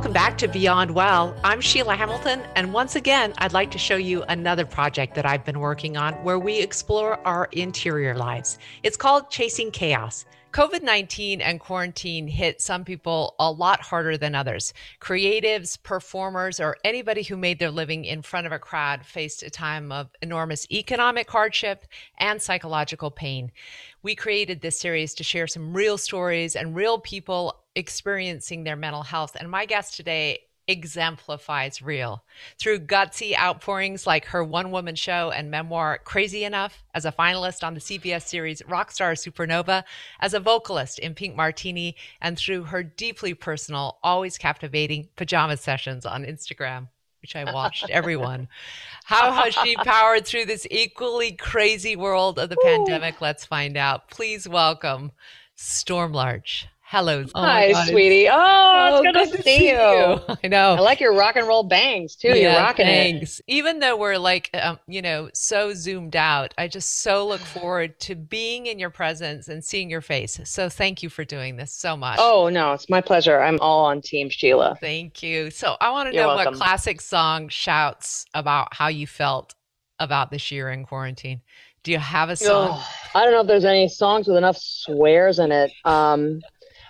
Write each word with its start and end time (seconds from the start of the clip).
Welcome 0.00 0.14
back 0.14 0.38
to 0.38 0.48
Beyond 0.48 0.92
Well. 0.92 1.36
I'm 1.44 1.60
Sheila 1.60 1.94
Hamilton, 1.94 2.40
and 2.56 2.72
once 2.72 2.96
again, 2.96 3.34
I'd 3.36 3.52
like 3.52 3.70
to 3.72 3.76
show 3.76 3.96
you 3.96 4.22
another 4.30 4.64
project 4.64 5.14
that 5.14 5.26
I've 5.26 5.44
been 5.44 5.60
working 5.60 5.98
on 5.98 6.14
where 6.24 6.38
we 6.38 6.58
explore 6.58 7.18
our 7.26 7.50
interior 7.52 8.16
lives. 8.16 8.56
It's 8.82 8.96
called 8.96 9.28
Chasing 9.28 9.70
Chaos. 9.70 10.24
COVID 10.52 10.82
19 10.82 11.40
and 11.40 11.60
quarantine 11.60 12.26
hit 12.26 12.60
some 12.60 12.84
people 12.84 13.36
a 13.38 13.52
lot 13.52 13.80
harder 13.80 14.16
than 14.16 14.34
others. 14.34 14.74
Creatives, 15.00 15.80
performers, 15.80 16.58
or 16.58 16.76
anybody 16.82 17.22
who 17.22 17.36
made 17.36 17.60
their 17.60 17.70
living 17.70 18.04
in 18.04 18.20
front 18.20 18.48
of 18.48 18.52
a 18.52 18.58
crowd 18.58 19.06
faced 19.06 19.44
a 19.44 19.50
time 19.50 19.92
of 19.92 20.08
enormous 20.22 20.66
economic 20.72 21.30
hardship 21.30 21.86
and 22.18 22.42
psychological 22.42 23.12
pain. 23.12 23.52
We 24.02 24.16
created 24.16 24.60
this 24.60 24.80
series 24.80 25.14
to 25.14 25.24
share 25.24 25.46
some 25.46 25.72
real 25.72 25.96
stories 25.96 26.56
and 26.56 26.74
real 26.74 26.98
people 26.98 27.62
experiencing 27.76 28.64
their 28.64 28.76
mental 28.76 29.02
health. 29.02 29.36
And 29.38 29.48
my 29.48 29.66
guest 29.66 29.94
today 29.94 30.40
exemplifies 30.70 31.82
real 31.82 32.22
through 32.58 32.78
gutsy 32.78 33.36
outpourings 33.36 34.06
like 34.06 34.24
her 34.26 34.44
one 34.44 34.70
woman 34.70 34.94
show 34.94 35.30
and 35.30 35.50
memoir 35.50 35.98
Crazy 36.04 36.44
Enough, 36.44 36.82
as 36.94 37.04
a 37.04 37.12
finalist 37.12 37.64
on 37.64 37.74
the 37.74 37.80
CBS 37.80 38.22
series 38.22 38.62
Rockstar 38.62 39.12
Supernova, 39.12 39.82
as 40.20 40.32
a 40.32 40.40
vocalist 40.40 40.98
in 40.98 41.14
Pink 41.14 41.36
Martini, 41.36 41.96
and 42.20 42.38
through 42.38 42.64
her 42.64 42.82
deeply 42.82 43.34
personal, 43.34 43.98
always 44.02 44.38
captivating 44.38 45.08
pajama 45.16 45.56
sessions 45.56 46.06
on 46.06 46.24
Instagram. 46.24 46.88
Which 47.20 47.36
I 47.36 47.52
watched, 47.52 47.86
everyone. 47.90 48.48
How 49.04 49.32
has 49.32 49.52
she 49.52 49.76
powered 49.76 50.26
through 50.26 50.46
this 50.46 50.66
equally 50.70 51.32
crazy 51.32 51.94
world 51.94 52.38
of 52.38 52.48
the 52.48 52.56
Ooh. 52.58 52.64
pandemic? 52.64 53.20
Let's 53.20 53.44
find 53.44 53.76
out. 53.76 54.08
Please 54.08 54.48
welcome 54.48 55.12
Storm 55.54 56.12
Large. 56.12 56.68
Hello. 56.90 57.24
Oh 57.36 57.40
Hi, 57.40 57.72
sweetie. 57.88 58.28
Oh, 58.28 58.34
oh, 58.34 58.96
it's 58.96 59.06
good, 59.06 59.14
good 59.14 59.30
to, 59.30 59.36
to, 59.36 59.42
see, 59.44 59.68
you. 59.68 59.76
you. 59.76 60.36
I 60.44 60.48
know. 60.48 60.74
I 60.74 60.80
like 60.80 60.98
your 60.98 61.14
rock 61.14 61.36
and 61.36 61.46
roll 61.46 61.62
bangs 61.62 62.16
too. 62.16 62.30
Yeah, 62.30 62.34
You're 62.34 62.52
rocking 62.54 62.84
thanks. 62.84 63.38
it. 63.38 63.44
Even 63.46 63.78
though 63.78 63.96
we're 63.96 64.18
like, 64.18 64.50
um, 64.60 64.76
you 64.88 65.00
know, 65.00 65.30
so 65.32 65.72
zoomed 65.72 66.16
out, 66.16 66.52
I 66.58 66.66
just 66.66 67.02
so 67.02 67.28
look 67.28 67.40
forward 67.54 68.00
to 68.00 68.16
being 68.16 68.66
in 68.66 68.80
your 68.80 68.90
presence 68.90 69.46
and 69.46 69.64
seeing 69.64 69.88
your 69.88 70.00
face. 70.00 70.40
So 70.42 70.68
thank 70.68 71.00
you 71.00 71.08
for 71.08 71.24
doing 71.24 71.56
this 71.56 71.72
so 71.72 71.96
much. 71.96 72.18
Oh 72.20 72.48
no, 72.48 72.72
it's 72.72 72.90
my 72.90 73.00
pleasure. 73.00 73.40
I'm 73.40 73.60
all 73.60 73.84
on 73.84 74.00
Team 74.02 74.28
Sheila. 74.28 74.76
Thank 74.80 75.22
you. 75.22 75.52
So 75.52 75.76
I 75.80 75.90
want 75.90 76.10
to 76.10 76.16
know 76.16 76.26
welcome. 76.26 76.54
what 76.54 76.60
classic 76.60 77.00
song 77.00 77.50
shouts 77.50 78.24
about 78.34 78.74
how 78.74 78.88
you 78.88 79.06
felt 79.06 79.54
about 80.00 80.32
this 80.32 80.50
year 80.50 80.70
in 80.70 80.84
quarantine. 80.84 81.40
Do 81.84 81.92
you 81.92 81.98
have 81.98 82.30
a 82.30 82.36
song? 82.36 82.70
Oh, 82.72 82.88
I 83.14 83.24
don't 83.24 83.32
know 83.32 83.42
if 83.42 83.46
there's 83.46 83.64
any 83.64 83.88
songs 83.88 84.26
with 84.26 84.36
enough 84.36 84.58
swears 84.58 85.38
in 85.38 85.52
it. 85.52 85.70
Um, 85.84 86.40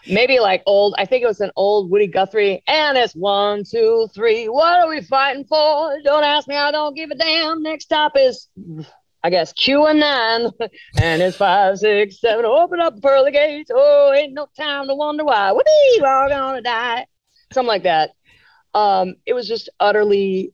maybe 0.06 0.40
like 0.40 0.62
old, 0.66 0.94
I 0.98 1.04
think 1.04 1.22
it 1.22 1.26
was 1.26 1.40
an 1.40 1.50
old 1.56 1.90
Woody 1.90 2.06
Guthrie. 2.06 2.62
And 2.66 2.96
it's 2.96 3.14
one, 3.14 3.64
two, 3.64 4.08
three. 4.14 4.48
What 4.48 4.80
are 4.80 4.88
we 4.88 5.00
fighting 5.02 5.44
for? 5.44 5.98
Don't 6.04 6.24
ask 6.24 6.48
me, 6.48 6.56
I 6.56 6.70
don't 6.70 6.94
give 6.94 7.10
a 7.10 7.14
damn. 7.14 7.62
Next 7.62 7.84
stop 7.84 8.12
is, 8.16 8.48
I 9.22 9.30
guess, 9.30 9.52
Q 9.52 9.86
and 9.86 10.00
nine. 10.00 10.50
and 11.00 11.22
it's 11.22 11.36
five, 11.36 11.78
six, 11.78 12.20
seven. 12.20 12.44
Open 12.44 12.80
up 12.80 12.96
the 12.96 13.00
pearly 13.00 13.32
gates. 13.32 13.70
Oh, 13.72 14.12
ain't 14.12 14.32
no 14.32 14.48
time 14.56 14.88
to 14.88 14.94
wonder 14.94 15.24
why. 15.24 15.52
We're 15.52 16.06
all 16.06 16.28
gonna 16.28 16.62
die. 16.62 17.06
Something 17.52 17.68
like 17.68 17.82
that. 17.84 18.10
Um, 18.74 19.16
it 19.26 19.34
was 19.34 19.48
just 19.48 19.68
utterly 19.80 20.52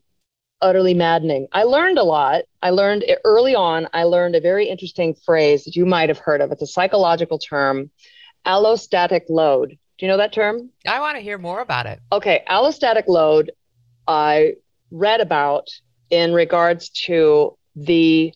utterly 0.63 0.95
maddening. 0.95 1.49
I 1.53 1.65
learned 1.65 1.99
a 1.99 2.03
lot. 2.03 2.45
I 2.63 2.71
learned 2.71 3.05
early 3.25 3.55
on, 3.55 3.89
I 3.93 4.05
learned 4.05 4.35
a 4.37 4.41
very 4.41 4.67
interesting 4.69 5.15
phrase 5.15 5.65
that 5.65 5.77
you 5.77 5.85
might 5.85 6.09
have 6.09 6.19
heard 6.19 6.41
of. 6.41 6.51
It's 6.51 6.63
a 6.63 6.67
psychological 6.67 7.39
term 7.39 7.91
allostatic 8.47 9.23
load. 9.29 9.71
Do 9.99 10.07
you 10.07 10.09
know 10.09 10.19
that 10.19 10.33
term? 10.33 10.71
I 10.87 11.01
want 11.01 11.17
to 11.17 11.23
hear 11.23 11.39
more 11.39 11.61
about 11.61 11.87
it. 11.87 12.01
Okay, 12.13 12.43
allostatic 12.49 13.09
load, 13.09 13.53
I 14.07 14.55
read 14.91 15.21
about 15.21 15.69
in 16.11 16.33
regards 16.33 16.91
to 16.91 17.57
the 17.75 18.33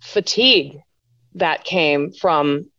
fatigue 0.00 0.80
that 1.34 1.64
came 1.64 2.12
from 2.12 2.70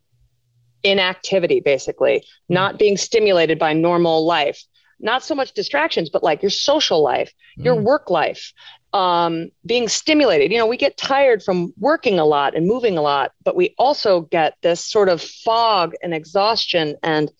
inactivity, 0.83 1.59
basically, 1.59 2.19
mm-hmm. 2.19 2.53
not 2.53 2.79
being 2.79 2.97
stimulated 2.97 3.59
by 3.59 3.73
normal 3.73 4.25
life. 4.25 4.63
Not 4.99 5.23
so 5.23 5.35
much 5.35 5.51
distractions, 5.51 6.09
but 6.09 6.23
like 6.23 6.41
your 6.41 6.49
social 6.49 7.03
life, 7.03 7.31
mm. 7.59 7.65
your 7.65 7.75
work 7.75 8.09
life, 8.09 8.51
um, 8.93 9.49
being 9.65 9.87
stimulated. 9.87 10.51
You 10.51 10.57
know, 10.57 10.65
we 10.65 10.77
get 10.77 10.97
tired 10.97 11.43
from 11.43 11.73
working 11.77 12.19
a 12.19 12.25
lot 12.25 12.55
and 12.55 12.65
moving 12.65 12.97
a 12.97 13.01
lot, 13.01 13.31
but 13.43 13.55
we 13.55 13.75
also 13.77 14.21
get 14.21 14.55
this 14.61 14.83
sort 14.83 15.09
of 15.09 15.21
fog 15.21 15.93
and 16.01 16.13
exhaustion 16.13 16.95
and 17.03 17.31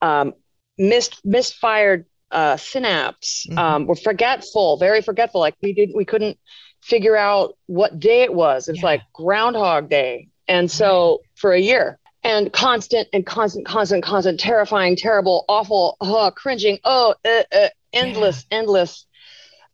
um, 0.00 0.34
missed 0.78 1.20
misfired 1.24 2.06
uh, 2.30 2.56
synapse. 2.56 3.46
Mm-hmm. 3.46 3.58
Um, 3.58 3.86
we're 3.86 3.96
forgetful, 3.96 4.76
very 4.76 5.02
forgetful. 5.02 5.40
Like 5.40 5.56
we 5.62 5.72
didn't, 5.72 5.96
we 5.96 6.04
couldn't 6.04 6.38
figure 6.80 7.16
out 7.16 7.56
what 7.66 7.98
day 7.98 8.22
it 8.22 8.32
was. 8.32 8.68
It's 8.68 8.78
yeah. 8.78 8.86
like 8.86 9.02
Groundhog 9.12 9.90
Day, 9.90 10.28
and 10.48 10.70
so 10.70 11.22
for 11.34 11.52
a 11.52 11.60
year. 11.60 11.98
And 12.22 12.52
constant 12.52 13.08
and 13.14 13.24
constant, 13.24 13.64
constant, 13.64 14.04
constant, 14.04 14.38
terrifying, 14.38 14.94
terrible, 14.94 15.46
awful, 15.48 15.96
uh, 16.02 16.30
cringing, 16.30 16.78
oh, 16.84 17.14
uh, 17.24 17.42
uh, 17.50 17.68
endless, 17.94 18.44
yeah. 18.50 18.58
endless 18.58 19.06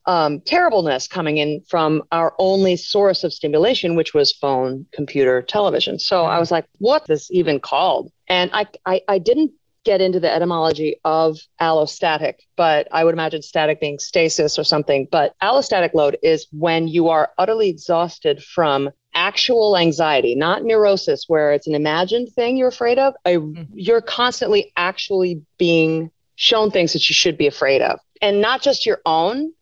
um, 0.06 0.40
terribleness 0.40 1.08
coming 1.08 1.38
in 1.38 1.62
from 1.68 2.02
our 2.12 2.34
only 2.38 2.76
source 2.76 3.24
of 3.24 3.32
stimulation, 3.32 3.96
which 3.96 4.14
was 4.14 4.32
phone, 4.32 4.86
computer, 4.92 5.42
television. 5.42 5.98
So 5.98 6.24
I 6.24 6.38
was 6.38 6.50
like, 6.50 6.66
what 6.78 7.02
is 7.02 7.08
this 7.08 7.30
even 7.30 7.60
called? 7.60 8.12
And 8.28 8.50
I, 8.52 8.66
I, 8.84 9.00
I 9.08 9.18
didn't 9.18 9.52
get 9.84 10.00
into 10.00 10.18
the 10.18 10.32
etymology 10.32 10.96
of 11.04 11.38
allostatic, 11.60 12.34
but 12.56 12.88
I 12.90 13.04
would 13.04 13.14
imagine 13.14 13.40
static 13.42 13.80
being 13.80 14.00
stasis 14.00 14.58
or 14.58 14.64
something. 14.64 15.06
But 15.10 15.34
allostatic 15.40 15.94
load 15.94 16.18
is 16.22 16.46
when 16.50 16.88
you 16.88 17.08
are 17.08 17.30
utterly 17.38 17.68
exhausted 17.68 18.42
from 18.42 18.90
actual 19.14 19.76
anxiety, 19.76 20.34
not 20.34 20.64
neurosis, 20.64 21.24
where 21.28 21.52
it's 21.52 21.68
an 21.68 21.74
imagined 21.74 22.32
thing 22.34 22.56
you're 22.56 22.68
afraid 22.68 22.98
of. 22.98 23.14
I, 23.24 23.34
mm-hmm. 23.34 23.62
You're 23.72 24.02
constantly 24.02 24.72
actually 24.76 25.42
being 25.56 26.10
shown 26.34 26.70
things 26.70 26.92
that 26.92 27.08
you 27.08 27.14
should 27.14 27.38
be 27.38 27.46
afraid 27.46 27.80
of. 27.80 27.98
And 28.20 28.40
not 28.40 28.62
just 28.62 28.86
your 28.86 29.00
own, 29.06 29.52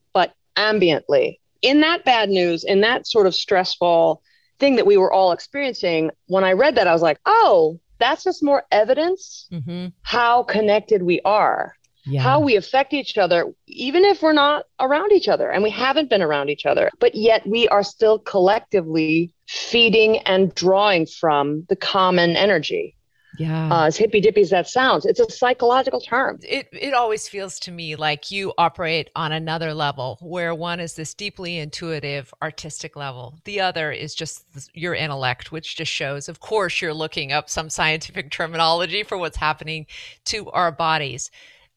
ambiently. 0.57 1.39
In 1.63 1.81
that 1.81 2.05
bad 2.05 2.29
news, 2.29 2.65
in 2.65 2.81
that 2.83 3.07
sort 3.07 3.27
of 3.27 3.35
stressful 3.35 4.23
thing 4.59 4.77
that 4.77 4.87
we 4.87 4.97
were 4.97 5.13
all 5.13 5.33
experiencing, 5.33 6.11
when 6.27 6.45
I 6.45 6.53
read 6.53 6.77
that, 6.77 6.87
I 6.87 6.93
was 6.93 7.03
like, 7.03 7.19
oh, 7.27 7.81
that's 7.99 8.25
just 8.25 8.43
more 8.43 8.65
evidence 8.71 9.49
mm-hmm. 9.51 9.87
how 10.03 10.43
connected 10.43 11.03
we 11.03 11.21
are, 11.25 11.75
yeah. 12.07 12.21
how 12.21 12.41
we 12.41 12.57
affect 12.57 12.93
each 12.93 13.17
other, 13.17 13.47
even 13.67 14.05
if 14.05 14.23
we're 14.23 14.33
not 14.33 14.65
around 14.81 15.13
each 15.13 15.29
other 15.29 15.51
and 15.51 15.63
we 15.63 15.71
haven't 15.71 16.11
been 16.11 16.23
around 16.23 16.51
each 16.51 16.67
other, 16.67 16.91
but 16.99 17.15
yet 17.15 17.47
we 17.47 17.69
are 17.69 17.83
still 17.83 18.19
collectively 18.19 19.33
feeding 19.47 20.19
and 20.19 20.55
drawing 20.55 21.07
from 21.07 21.65
the 21.69 21.77
common 21.77 22.37
energy. 22.37 22.97
Yeah. 23.37 23.69
Uh, 23.73 23.87
as 23.87 23.97
hippy 23.97 24.21
dippy 24.21 24.43
as 24.43 24.51
that 24.51 24.69
sounds, 24.69 25.05
it's 25.05 25.19
a 25.19 25.31
psychological 25.31 26.01
term. 26.01 26.39
It, 26.43 26.69
it 26.73 26.95
always 26.95 27.29
feels 27.29 27.59
to 27.61 27.73
me 27.73 27.97
like 27.97 28.31
you 28.31 28.53
operate 28.59 29.11
on 29.17 29.33
another 29.33 29.75
level 29.75 30.19
where 30.21 30.55
one 30.55 30.79
is 30.79 30.95
this 30.95 31.15
deeply 31.15 31.59
intuitive 31.59 32.33
artistic 32.43 32.95
level. 32.95 33.39
The 33.45 33.61
other 33.61 33.91
is 33.91 34.15
just 34.15 34.45
your 34.73 34.95
intellect, 34.95 35.51
which 35.51 35.77
just 35.77 35.91
shows, 35.91 36.29
of 36.29 36.41
course, 36.41 36.81
you're 36.81 36.95
looking 36.95 37.33
up 37.33 37.51
some 37.51 37.71
scientific 37.71 38.31
terminology 38.33 39.03
for 39.03 39.19
what's 39.19 39.37
happening 39.37 39.87
to 40.27 40.49
our 40.51 40.71
bodies. 40.71 41.31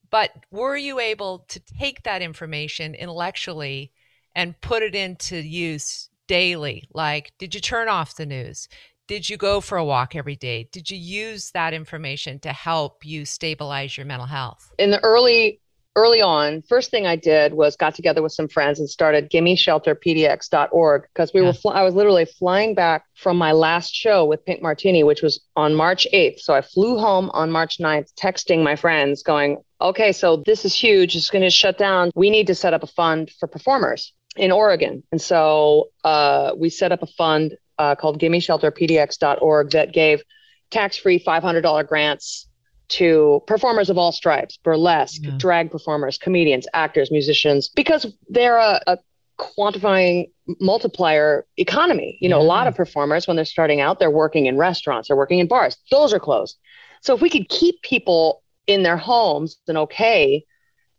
But 0.10 0.32
were 0.52 0.78
you 0.78 1.00
able 1.00 1.40
to 1.50 1.60
take 1.60 2.04
that 2.04 2.22
information 2.22 2.96
intellectually 2.96 3.92
and 4.36 4.60
put 4.62 4.84
it 4.84 4.96
into 4.96 5.38
use 5.38 6.10
daily? 6.28 6.88
Like, 6.94 7.34
did 7.40 7.56
you 7.56 7.62
turn 7.62 7.90
off 7.90 8.16
the 8.16 8.26
news? 8.26 8.70
Did 9.08 9.30
you 9.30 9.38
go 9.38 9.62
for 9.62 9.78
a 9.78 9.86
walk 9.86 10.18
every 10.18 10.36
day? 10.36 10.68
Did 10.74 10.92
you 10.92 10.98
use 10.98 11.52
that 11.52 11.74
information 11.74 12.40
to 12.40 12.52
help 12.52 13.06
you 13.06 13.24
stabilize 13.24 13.96
your 13.96 14.06
mental 14.06 14.28
health? 14.28 14.74
In 14.78 14.92
the 14.92 15.02
early 15.02 15.62
early 15.96 16.22
on, 16.22 16.62
first 16.62 16.92
thing 16.92 17.08
I 17.08 17.16
did 17.16 17.54
was 17.54 17.76
got 17.78 17.96
together 17.96 18.22
with 18.22 18.34
some 18.34 18.50
friends 18.50 18.80
and 18.80 18.88
started 18.88 19.32
gimmeshelterpdx.org 19.32 21.04
because 21.14 21.34
we 21.34 21.40
yeah. 21.40 21.48
were 21.48 21.54
fl- 21.54 21.70
I 21.70 21.84
was 21.84 21.96
literally 21.96 22.26
flying 22.26 22.76
back 22.76 23.06
from 23.16 23.38
my 23.38 23.54
last 23.54 23.96
show 23.96 24.26
with 24.26 24.46
Pink 24.46 24.62
Martini, 24.62 25.04
which 25.04 25.22
was 25.24 25.40
on 25.56 25.74
March 25.74 26.06
8th. 26.14 26.42
So 26.42 26.54
I 26.54 26.62
flew 26.62 27.00
home 27.00 27.32
on 27.34 27.50
March 27.50 27.80
9th, 27.80 28.14
texting 28.14 28.62
my 28.62 28.76
friends, 28.76 29.24
going, 29.24 29.64
okay, 29.80 30.12
so 30.12 30.44
this 30.46 30.66
is 30.66 30.76
huge. 30.76 31.16
It's 31.16 31.32
going 31.32 31.44
to 31.44 31.50
shut 31.50 31.78
down. 31.78 32.12
We 32.14 32.30
need 32.30 32.48
to 32.48 32.56
set 32.56 32.74
up 32.74 32.84
a 32.84 32.88
fund 32.88 33.32
for 33.40 33.48
performers 33.48 34.14
in 34.36 34.52
Oregon. 34.52 35.02
And 35.12 35.22
so 35.22 35.90
uh, 36.04 36.52
we 36.56 36.70
set 36.70 36.92
up 36.92 37.02
a 37.02 37.08
fund 37.08 37.56
uh, 37.80 37.96
called 37.96 38.20
gimmeshelterpdx.org 38.20 39.72
that 39.72 39.94
gave 39.94 40.24
tax-free 40.72 41.20
$500 41.20 41.88
grants 41.88 42.48
to 42.90 43.42
performers 43.48 43.90
of 43.90 43.98
all 43.98 44.12
stripes 44.12 44.58
burlesque 44.64 45.22
yeah. 45.24 45.32
drag 45.38 45.70
performers 45.70 46.18
comedians 46.18 46.68
actors 46.74 47.12
musicians 47.12 47.68
because 47.70 48.08
they're 48.30 48.58
a, 48.58 48.80
a 48.88 48.98
quantifying 49.38 50.32
multiplier 50.62 51.46
economy 51.58 52.18
you 52.22 52.30
know 52.30 52.40
yeah. 52.40 52.46
a 52.46 52.48
lot 52.48 52.66
of 52.66 52.76
performers 52.76 53.28
when 53.28 53.36
they're 53.36 53.46
starting 53.46 53.82
out 53.82 54.00
they're 54.00 54.10
working 54.10 54.46
in 54.46 54.58
restaurants 54.58 55.10
they're 55.10 55.18
working 55.18 55.40
in 55.40 55.48
bars 55.48 55.76
those 55.92 56.14
are 56.14 56.20
closed 56.20 56.58
so 57.02 57.14
if 57.14 57.22
we 57.22 57.30
could 57.30 57.50
keep 57.50 57.82
people 57.82 58.42
in 58.68 58.84
their 58.84 58.98
homes 58.98 59.58
and 59.68 59.78
okay 59.78 60.46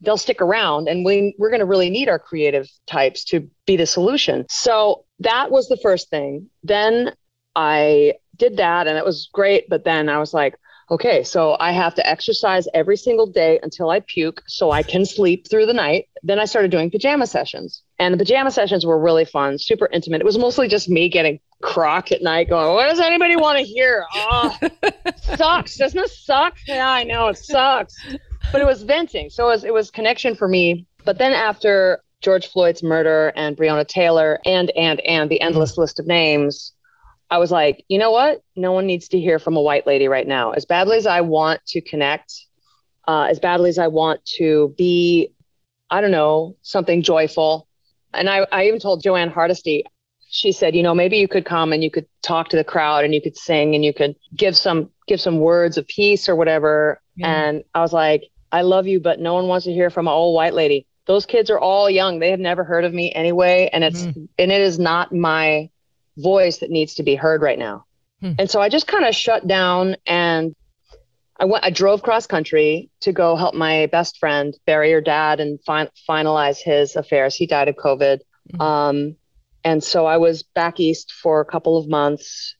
they'll 0.00 0.16
stick 0.16 0.40
around 0.40 0.88
and 0.88 1.04
we, 1.04 1.34
we're 1.38 1.50
going 1.50 1.60
to 1.60 1.66
really 1.66 1.90
need 1.90 2.08
our 2.08 2.18
creative 2.18 2.68
types 2.86 3.24
to 3.24 3.48
be 3.66 3.76
the 3.76 3.86
solution. 3.86 4.46
So 4.48 5.04
that 5.20 5.50
was 5.50 5.68
the 5.68 5.76
first 5.76 6.10
thing. 6.10 6.48
Then 6.62 7.14
I 7.54 8.14
did 8.36 8.56
that 8.58 8.86
and 8.86 8.96
it 8.96 9.04
was 9.04 9.28
great. 9.32 9.68
But 9.68 9.84
then 9.84 10.08
I 10.08 10.18
was 10.18 10.32
like, 10.32 10.56
okay, 10.90 11.22
so 11.22 11.56
I 11.60 11.72
have 11.72 11.94
to 11.96 12.08
exercise 12.08 12.66
every 12.72 12.96
single 12.96 13.26
day 13.26 13.58
until 13.62 13.90
I 13.90 14.00
puke 14.00 14.42
so 14.46 14.70
I 14.70 14.82
can 14.82 15.04
sleep 15.04 15.48
through 15.48 15.66
the 15.66 15.74
night. 15.74 16.08
Then 16.22 16.38
I 16.38 16.46
started 16.46 16.70
doing 16.70 16.90
pajama 16.90 17.26
sessions. 17.26 17.82
And 17.98 18.14
the 18.14 18.18
pajama 18.18 18.50
sessions 18.50 18.86
were 18.86 18.98
really 18.98 19.24
fun, 19.24 19.58
super 19.58 19.88
intimate. 19.92 20.20
It 20.20 20.24
was 20.24 20.38
mostly 20.38 20.68
just 20.68 20.88
me 20.88 21.08
getting 21.08 21.40
crock 21.60 22.12
at 22.12 22.22
night 22.22 22.48
going, 22.48 22.72
what 22.72 22.88
does 22.88 23.00
anybody 23.00 23.36
want 23.36 23.58
to 23.58 23.64
hear? 23.64 24.04
Oh, 24.14 24.56
sucks. 25.36 25.76
Doesn't 25.76 26.00
this 26.00 26.24
suck? 26.24 26.56
Yeah, 26.66 26.88
I 26.88 27.04
know 27.04 27.28
it 27.28 27.38
sucks. 27.38 27.94
But 28.50 28.62
it 28.62 28.66
was 28.66 28.82
venting. 28.82 29.28
So 29.30 29.46
it 29.48 29.50
was, 29.50 29.64
it 29.64 29.74
was 29.74 29.90
connection 29.90 30.36
for 30.36 30.48
me. 30.48 30.86
But 31.04 31.18
then 31.18 31.32
after 31.32 32.02
George 32.20 32.48
Floyd's 32.48 32.82
murder 32.82 33.32
and 33.36 33.56
Breonna 33.56 33.86
Taylor 33.86 34.40
and, 34.44 34.70
and, 34.70 35.00
and 35.00 35.30
the 35.30 35.40
endless 35.40 35.78
list 35.78 35.98
of 36.00 36.06
names, 36.06 36.72
I 37.30 37.38
was 37.38 37.50
like, 37.50 37.84
you 37.88 37.98
know 37.98 38.10
what? 38.10 38.42
No 38.56 38.72
one 38.72 38.86
needs 38.86 39.08
to 39.08 39.20
hear 39.20 39.38
from 39.38 39.56
a 39.56 39.62
white 39.62 39.86
lady 39.86 40.08
right 40.08 40.26
now. 40.26 40.52
As 40.52 40.64
badly 40.64 40.96
as 40.96 41.06
I 41.06 41.20
want 41.20 41.64
to 41.66 41.80
connect, 41.80 42.32
uh, 43.06 43.24
as 43.24 43.38
badly 43.38 43.68
as 43.70 43.78
I 43.78 43.88
want 43.88 44.24
to 44.36 44.74
be, 44.76 45.32
I 45.90 46.00
don't 46.00 46.10
know, 46.10 46.56
something 46.62 47.02
joyful. 47.02 47.68
And 48.12 48.28
I, 48.28 48.46
I 48.50 48.66
even 48.66 48.80
told 48.80 49.02
Jo 49.02 49.14
Ann 49.14 49.30
Hardesty, 49.30 49.84
she 50.30 50.52
said, 50.52 50.74
you 50.74 50.82
know, 50.82 50.94
maybe 50.94 51.18
you 51.18 51.28
could 51.28 51.44
come 51.44 51.72
and 51.72 51.82
you 51.82 51.90
could 51.90 52.06
talk 52.22 52.48
to 52.50 52.56
the 52.56 52.64
crowd 52.64 53.04
and 53.04 53.14
you 53.14 53.22
could 53.22 53.36
sing 53.36 53.74
and 53.74 53.84
you 53.84 53.94
could 53.94 54.16
give 54.36 54.56
some 54.56 54.90
give 55.06 55.20
some 55.20 55.38
words 55.38 55.78
of 55.78 55.86
peace 55.86 56.28
or 56.28 56.36
whatever. 56.36 57.00
And 57.20 57.64
I 57.74 57.80
was 57.80 57.92
like, 57.92 58.24
I 58.52 58.62
love 58.62 58.86
you, 58.86 59.00
but 59.00 59.20
no 59.20 59.34
one 59.34 59.48
wants 59.48 59.64
to 59.66 59.72
hear 59.72 59.90
from 59.90 60.06
an 60.06 60.12
old 60.12 60.34
white 60.34 60.54
lady. 60.54 60.86
Those 61.08 61.26
kids 61.26 61.50
are 61.50 61.58
all 61.58 61.88
young. 61.88 62.18
They 62.20 62.30
have 62.30 62.38
never 62.38 62.62
heard 62.62 62.84
of 62.84 62.92
me 62.92 63.10
anyway. 63.12 63.70
And 63.72 63.82
it's 63.82 64.02
mm. 64.02 64.28
and 64.38 64.52
it 64.52 64.60
is 64.60 64.78
not 64.78 65.12
my 65.12 65.70
voice 66.18 66.58
that 66.58 66.70
needs 66.70 66.94
to 66.96 67.02
be 67.02 67.14
heard 67.14 67.40
right 67.42 67.58
now. 67.58 67.86
Hmm. 68.20 68.32
And 68.38 68.50
so 68.50 68.60
I 68.60 68.68
just 68.68 68.86
kind 68.86 69.06
of 69.06 69.14
shut 69.14 69.46
down 69.46 69.96
and 70.06 70.54
I 71.40 71.46
went 71.46 71.64
I 71.64 71.70
drove 71.70 72.02
cross 72.02 72.26
country 72.26 72.90
to 73.00 73.12
go 73.12 73.36
help 73.36 73.54
my 73.54 73.86
best 73.86 74.18
friend 74.18 74.54
bury 74.66 74.92
her 74.92 75.00
dad 75.00 75.40
and 75.40 75.58
fin- 75.64 75.88
finalize 76.08 76.58
his 76.58 76.94
affairs. 76.94 77.34
He 77.34 77.46
died 77.46 77.68
of 77.68 77.76
COVID. 77.76 78.20
Hmm. 78.50 78.60
Um, 78.60 79.16
and 79.64 79.82
so 79.82 80.04
I 80.04 80.18
was 80.18 80.42
back 80.42 80.78
east 80.78 81.12
for 81.12 81.40
a 81.40 81.44
couple 81.44 81.78
of 81.78 81.88
months. 81.88 82.54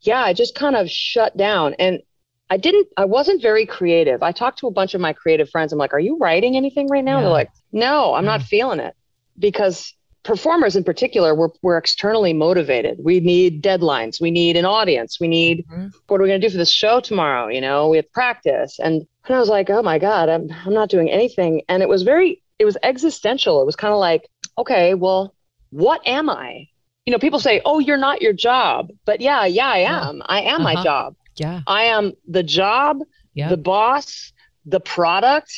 Yeah, 0.00 0.22
I 0.22 0.32
just 0.32 0.54
kind 0.54 0.76
of 0.76 0.88
shut 0.88 1.36
down 1.36 1.74
and 1.78 2.00
I 2.50 2.56
didn't 2.56 2.88
I 2.96 3.04
wasn't 3.04 3.42
very 3.42 3.66
creative. 3.66 4.22
I 4.22 4.32
talked 4.32 4.58
to 4.60 4.66
a 4.66 4.70
bunch 4.70 4.94
of 4.94 5.00
my 5.00 5.12
creative 5.12 5.50
friends. 5.50 5.72
I'm 5.72 5.78
like, 5.78 5.92
"Are 5.92 6.00
you 6.00 6.16
writing 6.18 6.56
anything 6.56 6.88
right 6.88 7.04
now?" 7.04 7.18
Yeah. 7.18 7.22
They're 7.22 7.30
like, 7.30 7.50
"No, 7.72 8.14
I'm 8.14 8.24
yeah. 8.24 8.30
not 8.30 8.42
feeling 8.42 8.80
it." 8.80 8.94
Because 9.38 9.94
performers 10.28 10.76
in 10.76 10.84
particular, 10.84 11.34
we're, 11.34 11.48
we're 11.62 11.78
externally 11.78 12.34
motivated. 12.34 12.98
We 13.02 13.18
need 13.20 13.62
deadlines. 13.62 14.20
We 14.20 14.30
need 14.30 14.58
an 14.58 14.66
audience. 14.66 15.18
We 15.18 15.26
need, 15.26 15.64
mm-hmm. 15.66 15.88
what 16.06 16.20
are 16.20 16.22
we 16.22 16.28
going 16.28 16.40
to 16.40 16.46
do 16.46 16.50
for 16.50 16.58
this 16.58 16.70
show 16.70 17.00
tomorrow? 17.00 17.48
You 17.48 17.62
know, 17.62 17.88
we 17.88 17.96
have 17.96 18.12
practice. 18.12 18.78
And, 18.78 19.06
and 19.26 19.36
I 19.36 19.38
was 19.38 19.48
like, 19.48 19.70
oh 19.70 19.82
my 19.82 19.98
God, 19.98 20.28
I'm, 20.28 20.48
I'm 20.66 20.74
not 20.74 20.90
doing 20.90 21.10
anything. 21.10 21.62
And 21.68 21.82
it 21.82 21.88
was 21.88 22.02
very, 22.02 22.42
it 22.58 22.66
was 22.66 22.76
existential. 22.82 23.62
It 23.62 23.64
was 23.64 23.74
kind 23.74 23.94
of 23.94 24.00
like, 24.00 24.28
okay, 24.58 24.92
well, 24.92 25.34
what 25.70 26.06
am 26.06 26.28
I? 26.28 26.68
You 27.06 27.12
know, 27.12 27.18
people 27.18 27.40
say, 27.40 27.62
oh, 27.64 27.78
you're 27.78 27.96
not 27.96 28.20
your 28.20 28.34
job. 28.34 28.90
But 29.06 29.22
yeah, 29.22 29.46
yeah, 29.46 29.68
I 29.68 29.78
am. 29.78 30.18
Yeah. 30.18 30.24
I 30.26 30.40
am 30.42 30.60
uh-huh. 30.60 30.74
my 30.74 30.82
job. 30.82 31.14
Yeah. 31.38 31.62
I 31.66 31.84
am 31.84 32.12
the 32.26 32.42
job, 32.42 32.98
the 33.34 33.56
boss, 33.56 34.32
the 34.66 34.80
product, 34.80 35.52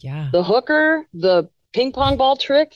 yeah, 0.00 0.28
the 0.32 0.42
hooker, 0.42 1.06
the 1.12 1.48
ping 1.72 1.92
pong 1.92 2.16
ball 2.16 2.36
trick 2.36 2.72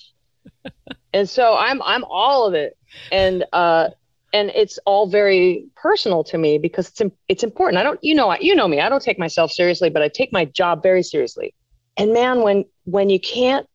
and 1.13 1.29
so 1.29 1.57
I'm 1.57 1.83
I'm 1.83 2.05
all 2.05 2.47
of 2.47 2.55
it, 2.55 2.77
and 3.13 3.45
uh, 3.53 3.89
and 4.33 4.51
it's 4.51 4.79
all 4.87 5.07
very 5.07 5.67
personal 5.77 6.25
to 6.25 6.39
me 6.39 6.59
because 6.59 6.89
it's 6.89 7.03
it's 7.29 7.45
important. 7.45 7.79
I 7.79 7.83
don't 7.83 7.99
you 8.03 8.15
know 8.15 8.35
you 8.41 8.55
know 8.55 8.69
me. 8.69 8.81
I 8.81 8.89
don't 8.89 9.03
take 9.03 9.19
myself 9.19 9.51
seriously, 9.51 9.91
but 9.91 10.03
I 10.03 10.09
take 10.09 10.33
my 10.33 10.45
job 10.45 10.83
very 10.83 11.03
seriously. 11.03 11.55
And 11.97 12.13
man, 12.13 12.43
when 12.43 12.65
when 12.85 13.11
you 13.11 13.21
can't 13.21 13.67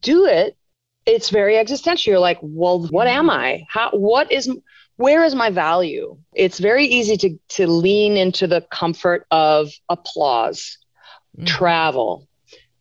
do 0.00 0.26
it, 0.26 0.56
it's 1.06 1.30
very 1.30 1.56
existential. 1.56 2.10
You're 2.12 2.20
like, 2.20 2.38
well, 2.42 2.86
what 2.88 3.06
am 3.06 3.30
I? 3.30 3.64
How? 3.68 3.90
What 3.90 4.30
is? 4.32 4.50
Where 5.02 5.24
is 5.24 5.34
my 5.34 5.50
value? 5.50 6.16
It's 6.32 6.60
very 6.60 6.86
easy 6.86 7.16
to 7.16 7.36
to 7.56 7.66
lean 7.66 8.16
into 8.16 8.46
the 8.46 8.60
comfort 8.70 9.26
of 9.32 9.72
applause, 9.88 10.78
mm-hmm. 11.36 11.46
travel, 11.46 12.28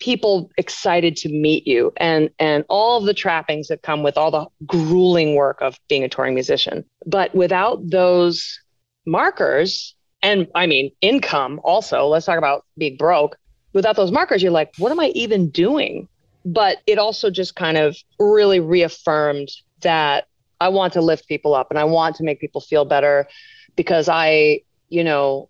people 0.01 0.51
excited 0.57 1.15
to 1.15 1.29
meet 1.29 1.65
you 1.65 1.94
and 1.97 2.29
and 2.39 2.65
all 2.69 2.97
of 2.97 3.06
the 3.06 3.13
trappings 3.13 3.68
that 3.69 3.83
come 3.83 4.03
with 4.03 4.18
all 4.18 4.31
the 4.31 4.45
grueling 4.65 5.35
work 5.35 5.62
of 5.62 5.79
being 5.88 6.03
a 6.03 6.09
touring 6.09 6.33
musician 6.33 6.83
but 7.06 7.33
without 7.35 7.79
those 7.88 8.59
markers 9.06 9.95
and 10.23 10.47
i 10.56 10.65
mean 10.65 10.91
income 11.01 11.62
also 11.63 12.07
let's 12.07 12.25
talk 12.25 12.39
about 12.39 12.65
being 12.77 12.97
broke 12.97 13.38
without 13.73 13.95
those 13.95 14.12
markers 14.12 14.41
you're 14.41 14.51
like 14.51 14.73
what 14.79 14.91
am 14.91 15.00
i 15.00 15.09
even 15.13 15.50
doing 15.51 16.07
but 16.44 16.77
it 16.88 16.97
also 16.97 17.29
just 17.29 17.56
kind 17.56 17.77
of 17.77 17.95
really 18.19 18.59
reaffirmed 18.59 19.50
that 19.81 20.25
i 20.61 20.69
want 20.69 20.93
to 20.93 21.01
lift 21.01 21.27
people 21.27 21.53
up 21.53 21.67
and 21.69 21.79
i 21.79 21.83
want 21.83 22.15
to 22.15 22.23
make 22.23 22.39
people 22.39 22.61
feel 22.61 22.85
better 22.85 23.27
because 23.75 24.07
i 24.07 24.59
you 24.89 25.03
know 25.03 25.49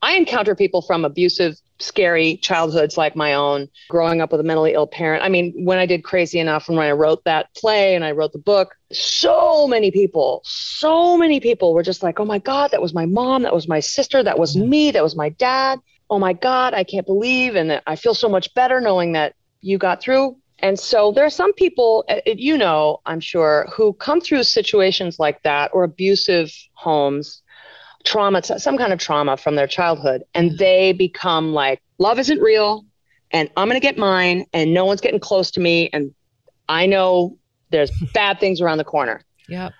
I 0.00 0.14
encounter 0.14 0.54
people 0.54 0.80
from 0.82 1.04
abusive, 1.04 1.56
scary 1.80 2.36
childhoods 2.36 2.96
like 2.96 3.16
my 3.16 3.34
own, 3.34 3.68
growing 3.88 4.20
up 4.20 4.30
with 4.30 4.40
a 4.40 4.44
mentally 4.44 4.74
ill 4.74 4.86
parent. 4.86 5.24
I 5.24 5.28
mean, 5.28 5.52
when 5.64 5.78
I 5.78 5.86
did 5.86 6.04
Crazy 6.04 6.38
Enough 6.38 6.68
and 6.68 6.76
when 6.76 6.86
I 6.86 6.92
wrote 6.92 7.24
that 7.24 7.52
play 7.56 7.96
and 7.96 8.04
I 8.04 8.12
wrote 8.12 8.32
the 8.32 8.38
book, 8.38 8.74
so 8.92 9.66
many 9.66 9.90
people, 9.90 10.40
so 10.44 11.16
many 11.16 11.40
people 11.40 11.74
were 11.74 11.82
just 11.82 12.02
like, 12.02 12.20
oh 12.20 12.24
my 12.24 12.38
God, 12.38 12.70
that 12.70 12.82
was 12.82 12.94
my 12.94 13.06
mom, 13.06 13.42
that 13.42 13.54
was 13.54 13.66
my 13.66 13.80
sister, 13.80 14.22
that 14.22 14.38
was 14.38 14.56
me, 14.56 14.92
that 14.92 15.02
was 15.02 15.16
my 15.16 15.30
dad. 15.30 15.80
Oh 16.10 16.18
my 16.18 16.32
God, 16.32 16.74
I 16.74 16.84
can't 16.84 17.06
believe. 17.06 17.56
And 17.56 17.82
I 17.86 17.96
feel 17.96 18.14
so 18.14 18.28
much 18.28 18.54
better 18.54 18.80
knowing 18.80 19.12
that 19.12 19.34
you 19.60 19.78
got 19.78 20.00
through. 20.00 20.36
And 20.60 20.78
so 20.78 21.12
there 21.12 21.24
are 21.24 21.30
some 21.30 21.52
people, 21.52 22.04
uh, 22.08 22.20
you 22.26 22.58
know, 22.58 23.00
I'm 23.06 23.20
sure, 23.20 23.68
who 23.72 23.92
come 23.92 24.20
through 24.20 24.42
situations 24.42 25.18
like 25.18 25.42
that 25.42 25.70
or 25.72 25.84
abusive 25.84 26.52
homes 26.72 27.42
trauma, 28.04 28.42
some 28.42 28.78
kind 28.78 28.92
of 28.92 28.98
trauma 28.98 29.36
from 29.36 29.54
their 29.54 29.66
childhood, 29.66 30.24
and 30.34 30.58
they 30.58 30.92
become 30.92 31.52
like, 31.52 31.82
love 31.98 32.18
isn't 32.18 32.40
real, 32.40 32.84
and 33.30 33.50
I'm 33.56 33.68
going 33.68 33.80
to 33.80 33.86
get 33.86 33.98
mine, 33.98 34.46
and 34.52 34.72
no 34.72 34.84
one's 34.84 35.00
getting 35.00 35.20
close 35.20 35.50
to 35.52 35.60
me, 35.60 35.90
and 35.92 36.14
I 36.68 36.86
know 36.86 37.36
there's 37.70 37.90
bad 38.14 38.40
things 38.40 38.60
around 38.60 38.78
the 38.78 38.84
corner. 38.84 39.22
Yeah. 39.48 39.70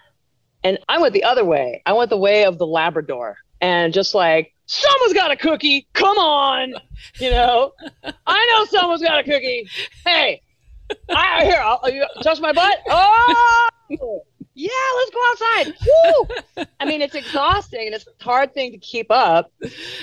And 0.64 0.79
I 0.88 0.99
went 0.99 1.14
the 1.14 1.25
other 1.25 1.45
way. 1.45 1.83
I 1.87 1.93
went 1.93 2.11
the 2.11 2.19
way 2.19 2.45
of 2.45 2.59
the 2.59 2.67
Labrador, 2.67 3.38
and 3.61 3.93
just 3.93 4.14
like, 4.14 4.52
someone's 4.67 5.14
got 5.14 5.31
a 5.31 5.37
cookie. 5.37 5.88
Come 5.95 6.19
on, 6.19 6.75
you 7.21 7.31
know. 7.31 7.73
I 8.26 8.47
know 8.52 8.79
someone's 8.79 9.02
got 9.02 9.21
a 9.21 9.25
cookie. 9.25 9.69
Hey, 10.05 10.43
I 11.11 11.45
here. 11.45 11.61
I'll, 11.61 11.80
you 11.90 12.07
touch 12.23 12.40
my 12.40 12.52
butt. 12.52 12.78
Oh, 12.88 13.68
yeah, 14.54 14.71
let's 14.97 15.11
go 15.11 15.21
outside. 15.30 15.75
Woo! 15.87 16.64
I 16.80 16.85
mean, 16.85 17.00
it's 17.00 17.14
exhausting 17.14 17.87
and 17.87 17.95
it's 17.95 18.07
a 18.07 18.25
hard 18.25 18.54
thing 18.54 18.73
to 18.73 18.78
keep 18.78 19.07
up. 19.11 19.52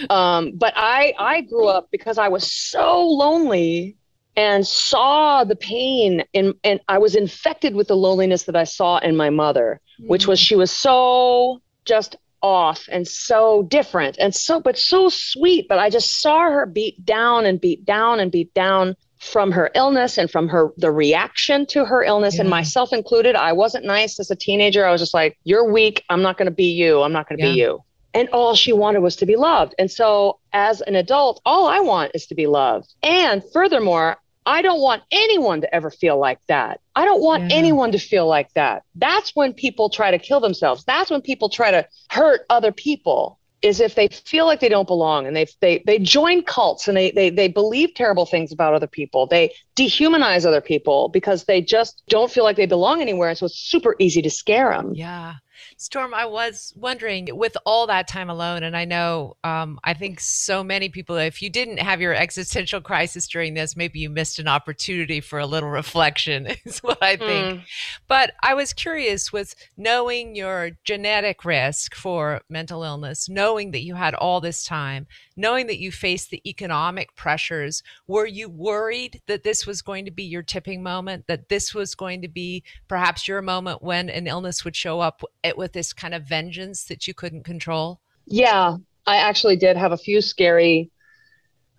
Um, 0.10 0.54
but 0.56 0.74
I 0.76 1.14
I 1.20 1.42
grew 1.42 1.68
up 1.68 1.90
because 1.92 2.18
I 2.18 2.30
was 2.30 2.50
so 2.50 3.06
lonely 3.06 3.98
and 4.38 4.66
saw 4.66 5.44
the 5.44 5.56
pain 5.56 6.24
in 6.34 6.54
and 6.64 6.80
I 6.88 6.98
was 7.00 7.16
infected 7.16 7.76
with 7.76 7.88
the 7.88 7.98
loneliness 7.98 8.44
that 8.44 8.56
I 8.56 8.64
saw 8.64 8.98
in 9.00 9.16
my 9.18 9.30
mother, 9.30 9.82
mm. 10.02 10.08
which 10.08 10.28
was 10.28 10.40
she 10.40 10.56
was 10.56 10.72
so 10.72 11.62
just 11.86 12.16
off 12.42 12.88
and 12.92 13.08
so 13.08 13.64
different 13.64 14.18
and 14.20 14.36
so 14.36 14.60
but 14.60 14.78
so 14.78 15.10
sweet. 15.10 15.68
But 15.68 15.80
I 15.80 15.90
just 15.90 16.22
saw 16.22 16.50
her 16.50 16.66
beat 16.66 17.06
down 17.06 17.46
and 17.46 17.60
beat 17.60 17.86
down 17.86 18.20
and 18.20 18.32
beat 18.32 18.54
down 18.54 18.96
from 19.26 19.52
her 19.52 19.72
illness 19.76 20.18
and 20.18 20.30
from 20.30 20.48
her 20.48 20.72
the 20.78 20.92
reaction 20.92 21.66
to 21.66 21.84
her 21.86 22.04
illness 22.04 22.36
yeah. 22.36 22.42
and 22.42 22.50
myself 22.50 22.94
included 22.94 23.36
i 23.36 23.52
wasn't 23.52 23.84
nice 23.86 24.20
as 24.20 24.30
a 24.32 24.36
teenager. 24.36 24.86
I 24.86 24.92
was 24.92 25.02
just 25.02 25.14
like 25.14 25.38
you're 25.44 25.72
weak. 25.72 26.04
I'm 26.10 26.22
not 26.22 26.38
going 26.38 26.48
to 26.48 26.56
be 26.56 26.72
you. 26.72 27.02
I'm 27.02 27.12
not 27.12 27.28
going 27.28 27.40
to 27.40 27.46
yeah. 27.46 27.54
be 27.54 27.60
you. 27.60 27.84
And 28.14 28.30
all 28.30 28.56
she 28.56 28.72
wanted 28.72 29.00
was 29.00 29.18
to 29.18 29.26
be 29.26 29.36
loved. 29.36 29.76
And 29.78 29.92
so 29.92 30.40
as 30.54 30.82
an 30.82 30.96
adult 30.96 31.42
all 31.46 31.68
i 31.68 31.80
want 31.80 32.12
is 32.14 32.28
to 32.28 32.36
be 32.36 32.48
loved. 32.48 32.94
And 33.04 33.44
furthermore 33.52 34.18
i 34.46 34.62
don't 34.62 34.80
want 34.80 35.02
anyone 35.12 35.62
to 35.62 35.76
ever 35.76 35.90
feel 35.90 36.20
like 36.20 36.40
that. 36.48 36.80
I 36.96 37.06
don't 37.06 37.22
want 37.22 37.50
yeah. 37.50 37.58
anyone 37.58 37.92
to 37.92 38.00
feel 38.00 38.28
like 38.28 38.54
that. 38.54 38.84
That's 38.96 39.36
when 39.36 39.54
people 39.54 39.90
try 39.90 40.12
to 40.12 40.20
kill 40.20 40.40
themselves. 40.40 40.84
That's 40.86 41.10
when 41.10 41.22
people 41.22 41.50
try 41.50 41.72
to 41.72 41.88
hurt 42.10 42.46
other 42.50 42.72
people 42.72 43.40
is 43.66 43.80
if 43.80 43.96
they 43.96 44.08
feel 44.08 44.46
like 44.46 44.60
they 44.60 44.70
don't 44.70 44.88
belong 44.88 45.26
and 45.26 45.36
they 45.36 45.48
they 45.60 45.84
they 45.88 45.98
join 45.98 46.44
cults 46.44 46.88
and 46.88 46.96
they 46.96 47.10
they 47.12 47.30
they 47.32 47.48
believe 47.48 47.94
terrible 47.96 48.26
things 48.26 48.52
about 48.52 48.74
other 48.74 48.88
people. 48.88 49.26
They 49.26 49.54
dehumanize 49.76 50.46
other 50.46 50.62
people 50.62 51.10
because 51.10 51.46
they 51.46 51.62
just 51.62 52.04
don't 52.08 52.32
feel 52.32 52.44
like 52.44 52.58
they 52.58 52.68
belong 52.68 53.02
anywhere 53.02 53.34
so 53.34 53.48
it's 53.48 53.58
super 53.58 53.96
easy 54.00 54.22
to 54.22 54.30
scare 54.30 54.70
them. 54.72 54.94
Yeah. 54.94 55.36
Storm, 55.78 56.14
I 56.14 56.26
was 56.26 56.72
wondering 56.78 57.28
with 57.34 57.58
all 57.66 57.88
that 57.88 58.08
time 58.08 58.30
alone, 58.30 58.64
and 58.64 58.78
I 58.78 58.86
know 58.86 59.36
um, 59.44 59.78
I 59.84 59.94
think 59.94 60.22
so 60.22 60.64
many 60.64 60.88
people, 60.88 61.18
if 61.18 61.42
you 61.42 61.50
didn't 61.50 61.80
have 61.80 62.00
your 62.00 62.14
existential 62.14 62.80
crisis 62.80 63.28
during 63.28 63.56
this, 63.56 63.76
maybe 63.76 64.00
you 64.00 64.10
missed 64.10 64.40
an 64.40 64.48
opportunity 64.48 65.20
for 65.20 65.38
a 65.38 65.46
little 65.46 65.70
reflection, 65.70 66.48
is 66.66 66.80
what 66.80 67.04
I 67.04 67.18
think. 67.18 67.60
Mm. 67.60 67.64
But 68.08 68.32
I 68.42 68.54
was 68.54 68.72
curious 68.72 69.34
with 69.34 69.54
knowing 69.76 70.34
your 70.34 70.72
genetic 70.86 71.44
risk 71.44 71.94
for 71.94 72.40
mental 72.50 72.84
illness, 72.84 73.28
knowing 73.28 73.72
that 73.72 73.84
you 73.84 73.96
had 73.96 74.16
all 74.16 74.40
this 74.40 74.64
time, 74.64 75.08
knowing 75.36 75.68
that 75.68 75.80
you 75.80 75.92
faced 75.92 76.30
the 76.30 76.42
economic 76.50 77.14
pressures, 77.18 77.84
were 78.08 78.26
you 78.26 78.48
worried 78.48 79.22
that 79.28 79.44
this 79.44 79.68
was 79.68 79.82
going 79.82 80.06
to 80.06 80.12
be 80.12 80.24
your 80.24 80.44
tipping 80.44 80.82
moment, 80.82 81.28
that 81.28 81.50
this 81.50 81.76
was 81.76 81.96
going 81.96 82.22
to 82.22 82.30
be 82.30 82.64
perhaps 82.88 83.28
your 83.28 83.42
moment 83.42 83.82
when 83.82 84.10
an 84.10 84.26
illness 84.26 84.64
would 84.64 84.76
show 84.76 85.02
up 85.02 85.22
with 85.66 85.74
this 85.74 85.94
kind 85.94 86.14
of 86.14 86.22
vengeance 86.22 86.84
that 86.84 87.08
you 87.08 87.14
couldn't 87.16 87.42
control? 87.42 88.00
Yeah, 88.28 88.78
I 89.08 89.16
actually 89.18 89.56
did 89.56 89.78
have 89.78 89.92
a 89.92 89.98
few 89.98 90.22
scary 90.22 90.92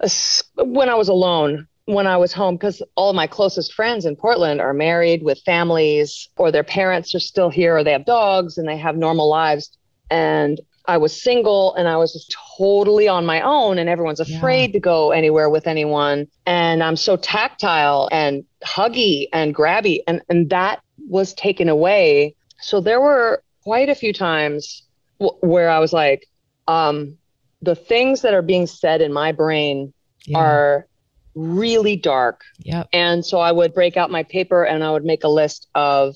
uh, 0.00 0.09
when 0.57 0.88
I 0.88 0.97
was 0.97 1.09
alone, 1.09 1.69
when 1.85 2.09
I 2.09 2.16
was 2.16 2.33
home, 2.33 2.57
because 2.57 2.83
all 2.97 3.11
of 3.11 3.16
my 3.16 3.28
closest 3.28 3.75
friends 3.75 4.05
in 4.05 4.16
Portland 4.16 4.61
are 4.61 4.75
married 4.75 5.23
with 5.23 5.38
families, 5.47 6.28
or 6.37 6.50
their 6.50 6.64
parents 6.64 7.14
are 7.14 7.21
still 7.21 7.49
here, 7.49 7.76
or 7.76 7.85
they 7.85 7.93
have 7.93 8.05
dogs 8.05 8.59
and 8.59 8.66
they 8.66 8.76
have 8.76 8.97
normal 8.97 9.28
lives. 9.28 9.78
And 10.11 10.61
I 10.87 10.97
was 10.97 11.23
single 11.23 11.73
and 11.76 11.87
I 11.87 11.97
was 11.97 12.12
just 12.12 12.37
totally 12.59 13.07
on 13.07 13.25
my 13.25 13.40
own, 13.40 13.78
and 13.78 13.88
everyone's 13.88 14.19
afraid 14.19 14.71
yeah. 14.71 14.78
to 14.78 14.81
go 14.81 15.12
anywhere 15.12 15.49
with 15.49 15.69
anyone. 15.69 16.26
And 16.45 16.83
I'm 16.83 16.97
so 16.97 17.16
tactile 17.16 18.09
and 18.11 18.45
huggy 18.64 19.28
and 19.33 19.55
grabby, 19.55 20.00
and, 20.09 20.23
and 20.28 20.50
that 20.50 20.81
was 21.09 21.35
taken 21.35 21.69
away. 21.69 22.35
So 22.61 22.81
there 22.81 23.00
were 23.00 23.45
quite 23.66 23.88
a 23.88 23.96
few 23.96 24.12
times 24.12 24.85
w- 25.18 25.37
where 25.40 25.68
I 25.68 25.80
was 25.80 25.92
like, 25.92 26.28
um, 26.68 27.18
the 27.62 27.75
things 27.75 28.23
that 28.23 28.32
are 28.32 28.40
being 28.40 28.68
said 28.68 29.00
in 29.00 29.12
my 29.12 29.32
brain 29.32 29.92
yeah. 30.25 30.38
are 30.38 30.87
really 31.35 31.96
dark. 31.96 32.42
Yep. 32.61 32.88
And 32.92 33.26
so 33.26 33.40
I 33.40 33.50
would 33.50 33.75
break 33.75 33.96
out 33.96 34.08
my 34.08 34.23
paper 34.23 34.62
and 34.62 34.85
I 34.85 34.92
would 34.92 35.04
make 35.04 35.25
a 35.25 35.28
list 35.28 35.66
of 35.75 36.14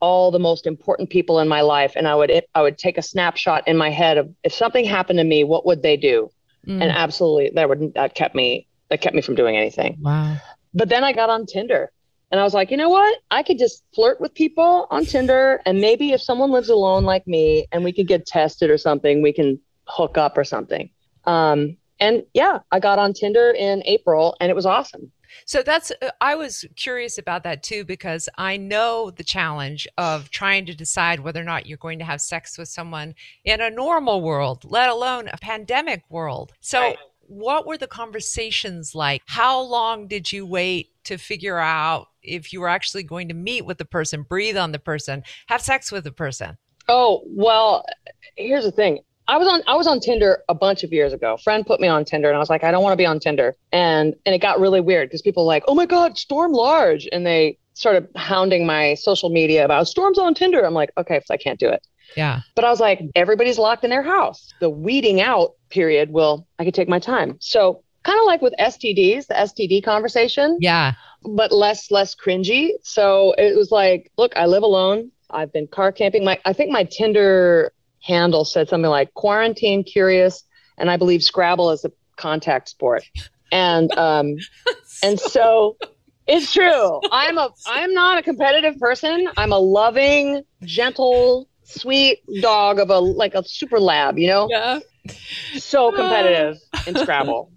all 0.00 0.32
the 0.32 0.40
most 0.40 0.66
important 0.66 1.10
people 1.10 1.38
in 1.38 1.46
my 1.46 1.60
life 1.60 1.92
and 1.94 2.08
I 2.08 2.16
would 2.16 2.32
I 2.56 2.62
would 2.62 2.76
take 2.76 2.98
a 2.98 3.02
snapshot 3.02 3.68
in 3.68 3.76
my 3.76 3.90
head 3.90 4.18
of 4.18 4.34
if 4.42 4.52
something 4.52 4.84
happened 4.84 5.18
to 5.18 5.24
me 5.24 5.44
what 5.44 5.66
would 5.66 5.82
they 5.82 5.96
do 5.96 6.30
mm. 6.66 6.80
and 6.82 6.90
absolutely 6.90 7.52
that 7.54 7.68
would 7.68 7.92
that 7.94 8.14
kept 8.14 8.34
me 8.34 8.66
that 8.88 9.02
kept 9.02 9.14
me 9.14 9.20
from 9.20 9.34
doing 9.34 9.58
anything 9.58 9.98
wow 10.00 10.38
but 10.72 10.88
then 10.88 11.04
I 11.04 11.12
got 11.12 11.28
on 11.28 11.44
Tinder 11.44 11.92
and 12.30 12.40
I 12.40 12.44
was 12.44 12.54
like 12.54 12.70
you 12.70 12.76
know 12.76 12.88
what 12.88 13.18
I 13.30 13.42
could 13.42 13.58
just 13.58 13.84
flirt 13.94 14.20
with 14.20 14.34
people 14.34 14.86
on 14.90 15.04
Tinder 15.04 15.60
and 15.66 15.80
maybe 15.80 16.12
if 16.12 16.22
someone 16.22 16.50
lives 16.50 16.68
alone 16.68 17.04
like 17.04 17.26
me 17.26 17.66
and 17.72 17.84
we 17.84 17.92
could 17.92 18.08
get 18.08 18.26
tested 18.26 18.70
or 18.70 18.78
something 18.78 19.22
we 19.22 19.32
can 19.32 19.60
hook 19.86 20.16
up 20.16 20.38
or 20.38 20.44
something 20.44 20.90
um 21.24 21.76
and 21.98 22.24
yeah 22.34 22.60
I 22.70 22.80
got 22.80 22.98
on 22.98 23.12
Tinder 23.12 23.50
in 23.50 23.82
April 23.86 24.36
and 24.40 24.50
it 24.50 24.54
was 24.54 24.66
awesome 24.66 25.12
so 25.44 25.62
that's, 25.62 25.92
uh, 26.02 26.10
I 26.20 26.34
was 26.34 26.64
curious 26.76 27.18
about 27.18 27.42
that 27.44 27.62
too, 27.62 27.84
because 27.84 28.28
I 28.36 28.56
know 28.56 29.10
the 29.10 29.24
challenge 29.24 29.86
of 29.98 30.30
trying 30.30 30.66
to 30.66 30.74
decide 30.74 31.20
whether 31.20 31.40
or 31.40 31.44
not 31.44 31.66
you're 31.66 31.78
going 31.78 31.98
to 31.98 32.04
have 32.04 32.20
sex 32.20 32.58
with 32.58 32.68
someone 32.68 33.14
in 33.44 33.60
a 33.60 33.70
normal 33.70 34.22
world, 34.22 34.64
let 34.64 34.90
alone 34.90 35.28
a 35.28 35.38
pandemic 35.38 36.02
world. 36.08 36.52
So, 36.60 36.80
right. 36.80 36.98
What 37.30 37.64
were 37.64 37.78
the 37.78 37.86
conversations 37.86 38.94
like? 38.94 39.22
How 39.26 39.60
long 39.60 40.08
did 40.08 40.32
you 40.32 40.44
wait 40.44 40.90
to 41.04 41.16
figure 41.16 41.58
out 41.58 42.08
if 42.22 42.52
you 42.52 42.60
were 42.60 42.68
actually 42.68 43.04
going 43.04 43.28
to 43.28 43.34
meet 43.34 43.64
with 43.64 43.78
the 43.78 43.84
person, 43.84 44.22
breathe 44.22 44.56
on 44.56 44.72
the 44.72 44.80
person, 44.80 45.22
have 45.46 45.62
sex 45.62 45.92
with 45.92 46.04
the 46.04 46.12
person? 46.12 46.58
Oh, 46.88 47.22
well, 47.24 47.84
here's 48.36 48.64
the 48.64 48.72
thing. 48.72 48.98
I 49.28 49.36
was 49.36 49.46
on 49.46 49.62
I 49.68 49.76
was 49.76 49.86
on 49.86 50.00
Tinder 50.00 50.42
a 50.48 50.54
bunch 50.54 50.82
of 50.82 50.92
years 50.92 51.12
ago. 51.12 51.36
friend 51.36 51.64
put 51.64 51.80
me 51.80 51.86
on 51.86 52.04
Tinder 52.04 52.26
and 52.26 52.36
I 52.36 52.40
was 52.40 52.50
like, 52.50 52.64
I 52.64 52.72
don't 52.72 52.82
want 52.82 52.94
to 52.94 52.96
be 52.96 53.06
on 53.06 53.20
Tinder. 53.20 53.56
And 53.70 54.16
and 54.26 54.34
it 54.34 54.38
got 54.38 54.58
really 54.58 54.80
weird 54.80 55.08
because 55.08 55.22
people 55.22 55.44
were 55.44 55.52
like, 55.52 55.62
oh 55.68 55.74
my 55.76 55.86
God, 55.86 56.18
Storm 56.18 56.52
Large. 56.52 57.08
And 57.12 57.24
they 57.24 57.58
started 57.74 58.08
hounding 58.16 58.66
my 58.66 58.94
social 58.94 59.30
media 59.30 59.64
about 59.64 59.86
Storm's 59.86 60.18
on 60.18 60.34
Tinder. 60.34 60.66
I'm 60.66 60.74
like, 60.74 60.90
okay, 60.98 61.20
I 61.30 61.36
can't 61.36 61.60
do 61.60 61.68
it. 61.68 61.86
Yeah. 62.16 62.40
But 62.54 62.64
I 62.64 62.70
was 62.70 62.80
like, 62.80 63.00
everybody's 63.14 63.58
locked 63.58 63.84
in 63.84 63.90
their 63.90 64.02
house. 64.02 64.52
The 64.60 64.70
weeding 64.70 65.20
out 65.20 65.54
period 65.68 66.10
will 66.10 66.46
I 66.58 66.64
could 66.64 66.74
take 66.74 66.88
my 66.88 66.98
time. 66.98 67.36
So 67.40 67.82
kind 68.02 68.18
of 68.18 68.26
like 68.26 68.42
with 68.42 68.54
STDs, 68.58 69.26
the 69.26 69.34
STD 69.34 69.84
conversation. 69.84 70.58
Yeah. 70.60 70.94
But 71.22 71.52
less 71.52 71.90
less 71.90 72.14
cringy. 72.14 72.70
So 72.82 73.34
it 73.38 73.56
was 73.56 73.70
like, 73.70 74.10
look, 74.16 74.36
I 74.36 74.46
live 74.46 74.62
alone. 74.62 75.10
I've 75.30 75.52
been 75.52 75.66
car 75.66 75.92
camping. 75.92 76.24
My 76.24 76.38
I 76.44 76.52
think 76.52 76.70
my 76.70 76.84
Tinder 76.84 77.72
handle 78.02 78.44
said 78.44 78.68
something 78.68 78.90
like 78.90 79.12
quarantine 79.14 79.84
curious, 79.84 80.42
and 80.78 80.90
I 80.90 80.96
believe 80.96 81.22
Scrabble 81.22 81.70
is 81.70 81.84
a 81.84 81.92
contact 82.16 82.68
sport. 82.68 83.04
And 83.52 83.92
um, 83.96 84.36
and 85.02 85.20
so 85.20 85.76
it's 86.26 86.52
true. 86.52 87.00
I'm 87.12 87.38
a 87.38 87.50
I'm 87.66 87.92
not 87.92 88.18
a 88.18 88.22
competitive 88.22 88.78
person. 88.78 89.28
I'm 89.36 89.52
a 89.52 89.58
loving, 89.58 90.42
gentle, 90.62 91.48
sweet 91.70 92.20
dog 92.40 92.78
of 92.78 92.90
a 92.90 92.98
like 92.98 93.34
a 93.34 93.44
super 93.44 93.80
lab, 93.80 94.18
you 94.18 94.28
know? 94.28 94.48
Yeah. 94.50 94.80
So 95.56 95.90
competitive 95.92 96.58
in 96.86 96.96
Scrabble. 96.96 97.50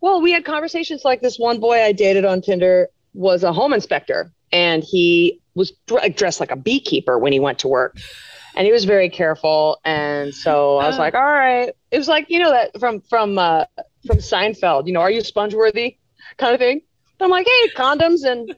Well, 0.00 0.20
we 0.20 0.32
had 0.32 0.44
conversations 0.44 1.04
like 1.04 1.20
this 1.20 1.38
one 1.38 1.60
boy 1.60 1.82
I 1.82 1.92
dated 1.92 2.24
on 2.24 2.42
Tinder 2.42 2.88
was 3.14 3.44
a 3.44 3.52
home 3.52 3.72
inspector 3.72 4.32
and 4.50 4.82
he 4.82 5.40
was 5.54 5.72
dressed 6.14 6.40
like 6.40 6.50
a 6.50 6.56
beekeeper 6.56 7.18
when 7.18 7.32
he 7.32 7.40
went 7.40 7.60
to 7.60 7.68
work 7.68 7.96
and 8.56 8.66
he 8.66 8.72
was 8.72 8.84
very 8.84 9.08
careful. 9.08 9.80
And 9.84 10.34
so 10.34 10.78
I 10.78 10.88
was 10.88 10.98
like, 10.98 11.14
all 11.14 11.22
right. 11.22 11.70
It 11.90 11.98
was 11.98 12.08
like, 12.08 12.26
you 12.30 12.38
know, 12.38 12.50
that 12.50 12.78
from 12.80 13.00
from 13.02 13.38
uh 13.38 13.64
from 14.06 14.18
Seinfeld, 14.18 14.86
you 14.86 14.92
know, 14.92 15.00
are 15.00 15.10
you 15.10 15.20
sponge 15.20 15.54
worthy 15.54 15.98
kind 16.36 16.54
of 16.54 16.60
thing. 16.60 16.82
I'm 17.20 17.30
like, 17.30 17.46
hey, 17.46 17.70
condoms 17.76 18.24
and 18.24 18.54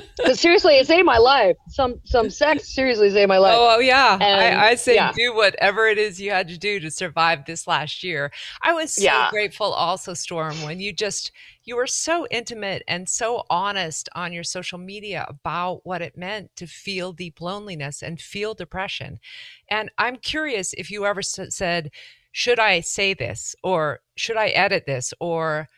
because 0.16 0.40
seriously, 0.40 0.74
it 0.78 0.86
saved 0.86 1.06
my 1.06 1.18
life. 1.18 1.56
Some 1.68 2.00
some 2.04 2.30
sex 2.30 2.74
seriously 2.74 3.10
saved 3.10 3.28
my 3.28 3.38
life. 3.38 3.54
Oh, 3.56 3.76
oh 3.76 3.80
yeah, 3.80 4.14
and, 4.14 4.58
I, 4.58 4.70
I, 4.70 4.74
say 4.74 4.94
yeah. 4.94 5.12
do 5.12 5.34
whatever 5.34 5.86
it 5.86 5.98
is 5.98 6.20
you 6.20 6.30
had 6.30 6.48
to 6.48 6.58
do 6.58 6.80
to 6.80 6.90
survive 6.90 7.44
this 7.44 7.66
last 7.66 8.02
year. 8.02 8.32
I 8.62 8.72
was 8.72 8.92
so 8.92 9.04
yeah. 9.04 9.30
grateful, 9.30 9.72
also, 9.72 10.14
Storm, 10.14 10.54
when 10.62 10.80
you 10.80 10.92
just 10.92 11.32
you 11.64 11.76
were 11.76 11.86
so 11.86 12.26
intimate 12.30 12.82
and 12.88 13.08
so 13.08 13.44
honest 13.48 14.08
on 14.14 14.32
your 14.32 14.44
social 14.44 14.78
media 14.78 15.24
about 15.28 15.84
what 15.84 16.02
it 16.02 16.16
meant 16.16 16.50
to 16.56 16.66
feel 16.66 17.12
deep 17.12 17.40
loneliness 17.40 18.02
and 18.02 18.20
feel 18.20 18.54
depression. 18.54 19.20
And 19.68 19.90
I'm 19.98 20.16
curious 20.16 20.72
if 20.72 20.90
you 20.90 21.06
ever 21.06 21.22
said, 21.22 21.90
should 22.32 22.58
I 22.58 22.80
say 22.80 23.14
this 23.14 23.54
or 23.62 24.00
should 24.16 24.36
I 24.36 24.48
edit 24.48 24.86
this 24.86 25.14
or 25.20 25.68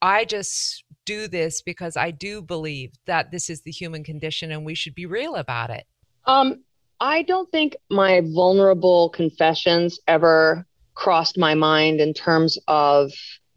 I 0.00 0.24
just 0.24 0.84
do 1.04 1.28
this 1.28 1.62
because 1.62 1.96
I 1.96 2.10
do 2.10 2.42
believe 2.42 2.92
that 3.06 3.30
this 3.30 3.50
is 3.50 3.62
the 3.62 3.70
human 3.70 4.04
condition 4.04 4.52
and 4.52 4.64
we 4.64 4.74
should 4.74 4.94
be 4.94 5.06
real 5.06 5.34
about 5.36 5.70
it. 5.70 5.84
Um, 6.26 6.62
I 7.00 7.22
don't 7.22 7.50
think 7.50 7.76
my 7.90 8.22
vulnerable 8.24 9.10
confessions 9.10 9.98
ever 10.06 10.64
crossed 10.94 11.36
my 11.38 11.54
mind 11.54 12.00
in 12.00 12.14
terms 12.14 12.58
of 12.68 13.12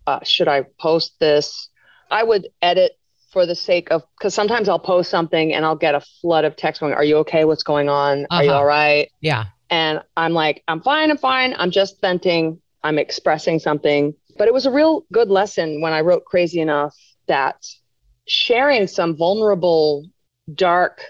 uh, 0.07 0.19
should 0.23 0.47
I 0.47 0.65
post 0.79 1.19
this? 1.19 1.69
I 2.09 2.23
would 2.23 2.47
edit 2.61 2.93
for 3.31 3.45
the 3.45 3.55
sake 3.55 3.91
of 3.91 4.03
because 4.17 4.33
sometimes 4.33 4.69
I'll 4.69 4.79
post 4.79 5.09
something 5.09 5.53
and 5.53 5.65
I'll 5.65 5.75
get 5.75 5.95
a 5.95 6.01
flood 6.21 6.45
of 6.45 6.55
text 6.55 6.79
going, 6.79 6.93
Are 6.93 7.03
you 7.03 7.17
okay? 7.17 7.45
What's 7.45 7.63
going 7.63 7.89
on? 7.89 8.25
Uh-huh. 8.25 8.35
Are 8.37 8.43
you 8.43 8.49
uh-huh. 8.49 8.59
all 8.59 8.65
right? 8.65 9.11
Yeah. 9.21 9.45
And 9.69 10.01
I'm 10.15 10.33
like, 10.33 10.63
I'm 10.67 10.81
fine, 10.81 11.09
I'm 11.11 11.17
fine. 11.17 11.55
I'm 11.57 11.71
just 11.71 11.99
venting. 11.99 12.59
I'm 12.83 12.99
expressing 12.99 13.59
something. 13.59 14.13
But 14.37 14.47
it 14.47 14.53
was 14.53 14.65
a 14.65 14.71
real 14.71 15.05
good 15.11 15.29
lesson 15.29 15.81
when 15.81 15.91
I 15.91 16.01
wrote 16.01 16.25
Crazy 16.25 16.61
Enough 16.61 16.95
that 17.27 17.65
sharing 18.27 18.87
some 18.87 19.15
vulnerable, 19.15 20.05
dark, 20.53 21.01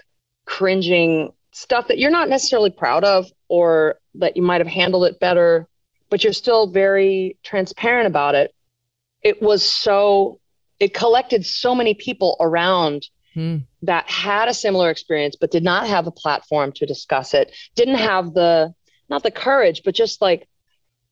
cringing 0.44 1.32
stuff 1.52 1.88
that 1.88 1.98
you're 1.98 2.10
not 2.10 2.28
necessarily 2.28 2.70
proud 2.70 3.04
of 3.04 3.26
or 3.48 3.96
that 4.14 4.36
you 4.36 4.42
might 4.42 4.60
have 4.60 4.68
handled 4.68 5.04
it 5.04 5.18
better, 5.18 5.66
but 6.10 6.22
you're 6.22 6.32
still 6.32 6.66
very 6.66 7.36
transparent 7.42 8.06
about 8.06 8.34
it. 8.34 8.54
It 9.22 9.40
was 9.42 9.62
so 9.62 10.38
it 10.78 10.94
collected 10.94 11.44
so 11.46 11.74
many 11.74 11.94
people 11.94 12.36
around 12.40 13.08
hmm. 13.34 13.58
that 13.82 14.08
had 14.08 14.48
a 14.48 14.54
similar 14.54 14.90
experience 14.90 15.36
but 15.40 15.50
did 15.50 15.62
not 15.62 15.86
have 15.86 16.06
a 16.06 16.10
platform 16.10 16.72
to 16.72 16.86
discuss 16.86 17.34
it 17.34 17.54
didn't 17.74 17.96
have 17.96 18.34
the 18.34 18.74
not 19.08 19.22
the 19.22 19.30
courage 19.30 19.82
but 19.84 19.94
just 19.94 20.20
like 20.20 20.48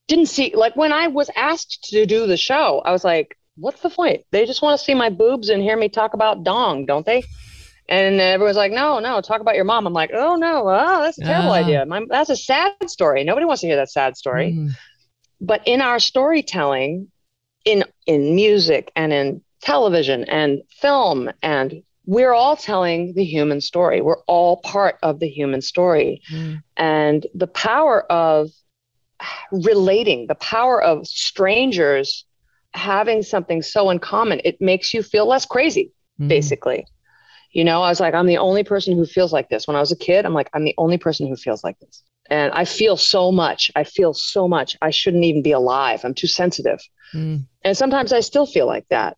didn't 0.06 0.26
see 0.26 0.54
like 0.54 0.76
when 0.76 0.92
i 0.92 1.08
was 1.08 1.30
asked 1.36 1.84
to 1.84 2.04
do 2.06 2.26
the 2.26 2.36
show 2.36 2.82
i 2.84 2.92
was 2.92 3.04
like 3.04 3.38
what's 3.56 3.80
the 3.80 3.90
point 3.90 4.22
they 4.30 4.46
just 4.46 4.62
want 4.62 4.78
to 4.78 4.84
see 4.84 4.94
my 4.94 5.10
boobs 5.10 5.48
and 5.48 5.62
hear 5.62 5.76
me 5.76 5.88
talk 5.88 6.14
about 6.14 6.44
dong 6.44 6.86
don't 6.86 7.06
they 7.06 7.22
and 7.88 8.20
everyone's 8.20 8.56
like 8.56 8.72
no 8.72 8.98
no 8.98 9.20
talk 9.20 9.40
about 9.40 9.54
your 9.54 9.64
mom 9.64 9.86
i'm 9.86 9.92
like 9.92 10.10
oh 10.12 10.36
no 10.36 10.68
oh 10.68 11.02
that's 11.02 11.18
a 11.18 11.24
terrible 11.24 11.50
uh. 11.50 11.54
idea 11.54 11.86
my, 11.86 12.02
that's 12.08 12.30
a 12.30 12.36
sad 12.36 12.72
story 12.86 13.24
nobody 13.24 13.46
wants 13.46 13.60
to 13.60 13.66
hear 13.66 13.76
that 13.76 13.90
sad 13.90 14.16
story 14.16 14.52
mm. 14.52 14.70
but 15.40 15.62
in 15.66 15.80
our 15.80 15.98
storytelling 15.98 17.08
in 17.64 17.84
in 18.06 18.34
music 18.34 18.90
and 18.96 19.12
in 19.12 19.40
television 19.60 20.24
and 20.24 20.62
film 20.70 21.30
and 21.42 21.82
we're 22.06 22.32
all 22.32 22.56
telling 22.56 23.14
the 23.14 23.24
human 23.24 23.60
story. 23.60 24.00
We're 24.00 24.22
all 24.26 24.58
part 24.58 24.98
of 25.02 25.20
the 25.20 25.28
human 25.28 25.62
story. 25.62 26.20
Mm. 26.30 26.62
And 26.76 27.26
the 27.34 27.46
power 27.46 28.02
of 28.12 28.50
relating, 29.50 30.26
the 30.26 30.34
power 30.34 30.82
of 30.82 31.06
strangers 31.06 32.26
having 32.74 33.22
something 33.22 33.62
so 33.62 33.90
in 33.90 33.98
common, 33.98 34.40
it 34.44 34.60
makes 34.60 34.92
you 34.92 35.02
feel 35.02 35.26
less 35.26 35.46
crazy, 35.46 35.92
mm. 36.20 36.28
basically. 36.28 36.86
You 37.52 37.64
know, 37.64 37.82
I 37.82 37.88
was 37.88 38.00
like, 38.00 38.14
I'm 38.14 38.26
the 38.26 38.38
only 38.38 38.64
person 38.64 38.96
who 38.96 39.06
feels 39.06 39.32
like 39.32 39.48
this. 39.48 39.66
When 39.66 39.76
I 39.76 39.80
was 39.80 39.92
a 39.92 39.96
kid, 39.96 40.26
I'm 40.26 40.34
like, 40.34 40.50
I'm 40.52 40.64
the 40.64 40.74
only 40.76 40.98
person 40.98 41.28
who 41.28 41.36
feels 41.36 41.62
like 41.62 41.78
this. 41.78 42.02
And 42.28 42.52
I 42.52 42.64
feel 42.64 42.96
so 42.96 43.30
much. 43.30 43.70
I 43.76 43.84
feel 43.84 44.12
so 44.12 44.48
much. 44.48 44.76
I 44.82 44.90
shouldn't 44.90 45.24
even 45.24 45.42
be 45.42 45.52
alive. 45.52 46.00
I'm 46.04 46.14
too 46.14 46.26
sensitive. 46.26 46.80
Mm. 47.14 47.46
And 47.62 47.76
sometimes 47.76 48.12
I 48.12 48.20
still 48.20 48.46
feel 48.46 48.66
like 48.66 48.88
that. 48.88 49.16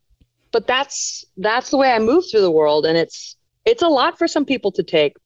But 0.53 0.67
that's 0.67 1.25
that's 1.37 1.71
the 1.71 1.77
way 1.77 1.93
I 1.93 1.99
move 1.99 2.25
through 2.31 2.41
the 2.41 2.51
world 2.51 2.87
and 2.87 2.97
it's 2.97 3.37
it's 3.65 3.83
a 3.83 3.89
lot 3.89 4.17
for 4.17 4.29
some 4.29 4.45
people 4.45 4.73
to 4.73 4.83
take. 4.83 5.17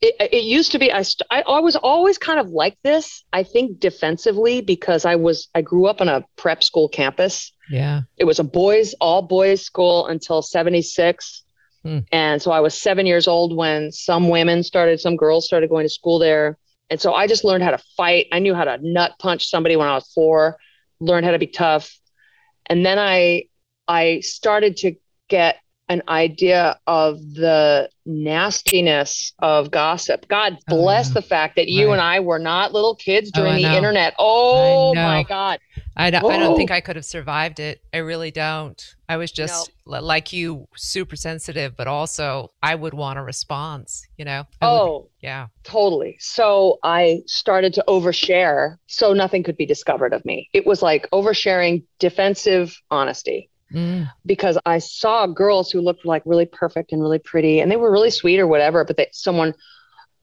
It, 0.00 0.14
it 0.32 0.44
used 0.44 0.72
to 0.72 0.78
be 0.78 0.92
I, 0.92 1.02
st- 1.02 1.26
I 1.30 1.60
was 1.60 1.76
always 1.76 2.18
kind 2.18 2.38
of 2.38 2.50
like 2.50 2.76
this 2.82 3.24
i 3.32 3.42
think 3.42 3.80
defensively 3.80 4.60
because 4.60 5.06
i 5.06 5.16
was 5.16 5.48
i 5.54 5.62
grew 5.62 5.86
up 5.86 6.02
on 6.02 6.08
a 6.08 6.22
prep 6.36 6.62
school 6.62 6.88
campus 6.88 7.50
yeah 7.70 8.02
it 8.18 8.24
was 8.24 8.38
a 8.38 8.44
boys 8.44 8.94
all 9.00 9.22
boys 9.22 9.62
school 9.62 10.06
until 10.06 10.42
76 10.42 11.44
Hmm. 11.86 11.98
And 12.10 12.42
so 12.42 12.50
I 12.50 12.58
was 12.58 12.76
seven 12.76 13.06
years 13.06 13.28
old 13.28 13.56
when 13.56 13.92
some 13.92 14.28
women 14.28 14.64
started, 14.64 14.98
some 14.98 15.16
girls 15.16 15.46
started 15.46 15.70
going 15.70 15.84
to 15.84 15.88
school 15.88 16.18
there. 16.18 16.58
And 16.90 17.00
so 17.00 17.14
I 17.14 17.28
just 17.28 17.44
learned 17.44 17.62
how 17.62 17.70
to 17.70 17.82
fight. 17.96 18.26
I 18.32 18.40
knew 18.40 18.56
how 18.56 18.64
to 18.64 18.78
nut 18.82 19.12
punch 19.20 19.46
somebody 19.46 19.76
when 19.76 19.86
I 19.86 19.94
was 19.94 20.10
four, 20.12 20.56
learned 20.98 21.26
how 21.26 21.30
to 21.30 21.38
be 21.38 21.46
tough. 21.46 21.96
And 22.66 22.84
then 22.84 22.98
I 22.98 23.44
I 23.86 24.18
started 24.20 24.78
to 24.78 24.96
get 25.28 25.58
an 25.88 26.02
idea 26.08 26.78
of 26.86 27.18
the 27.34 27.88
nastiness 28.04 29.32
of 29.38 29.70
gossip. 29.70 30.26
God 30.28 30.58
oh, 30.68 30.76
bless 30.76 31.10
oh, 31.10 31.14
the 31.14 31.22
fact 31.22 31.56
that 31.56 31.68
you 31.68 31.88
right. 31.88 31.92
and 31.94 32.00
I 32.00 32.20
were 32.20 32.38
not 32.38 32.72
little 32.72 32.96
kids 32.96 33.30
oh, 33.34 33.40
during 33.40 33.64
oh, 33.64 33.68
the 33.68 33.76
internet. 33.76 34.14
Oh 34.18 34.94
my 34.94 35.22
God. 35.22 35.60
I 35.96 36.10
don't, 36.10 36.30
I 36.30 36.38
don't 36.38 36.56
think 36.56 36.70
oh. 36.70 36.74
I 36.74 36.80
could 36.80 36.96
have 36.96 37.04
survived 37.04 37.58
it. 37.58 37.80
I 37.94 37.98
really 37.98 38.30
don't. 38.30 38.94
I 39.08 39.16
was 39.16 39.32
just 39.32 39.70
no. 39.86 40.00
like 40.00 40.32
you, 40.32 40.66
super 40.76 41.16
sensitive, 41.16 41.76
but 41.76 41.86
also 41.86 42.52
I 42.62 42.74
would 42.74 42.92
want 42.92 43.18
a 43.18 43.22
response, 43.22 44.06
you 44.16 44.24
know? 44.24 44.44
I 44.60 44.66
oh, 44.66 44.98
would, 44.98 45.10
yeah. 45.20 45.46
Totally. 45.62 46.16
So 46.20 46.78
I 46.82 47.22
started 47.26 47.72
to 47.74 47.84
overshare 47.88 48.76
so 48.86 49.12
nothing 49.12 49.42
could 49.42 49.56
be 49.56 49.66
discovered 49.66 50.12
of 50.12 50.24
me. 50.24 50.50
It 50.52 50.66
was 50.66 50.82
like 50.82 51.08
oversharing 51.12 51.84
defensive 51.98 52.76
honesty. 52.90 53.50
Mm. 53.72 54.10
Because 54.24 54.58
I 54.64 54.78
saw 54.78 55.26
girls 55.26 55.70
who 55.70 55.80
looked 55.80 56.04
like 56.04 56.22
really 56.24 56.46
perfect 56.46 56.92
and 56.92 57.02
really 57.02 57.18
pretty, 57.18 57.60
and 57.60 57.70
they 57.70 57.76
were 57.76 57.90
really 57.90 58.10
sweet 58.10 58.38
or 58.38 58.46
whatever. 58.46 58.84
But 58.84 58.96
they, 58.96 59.08
someone 59.12 59.54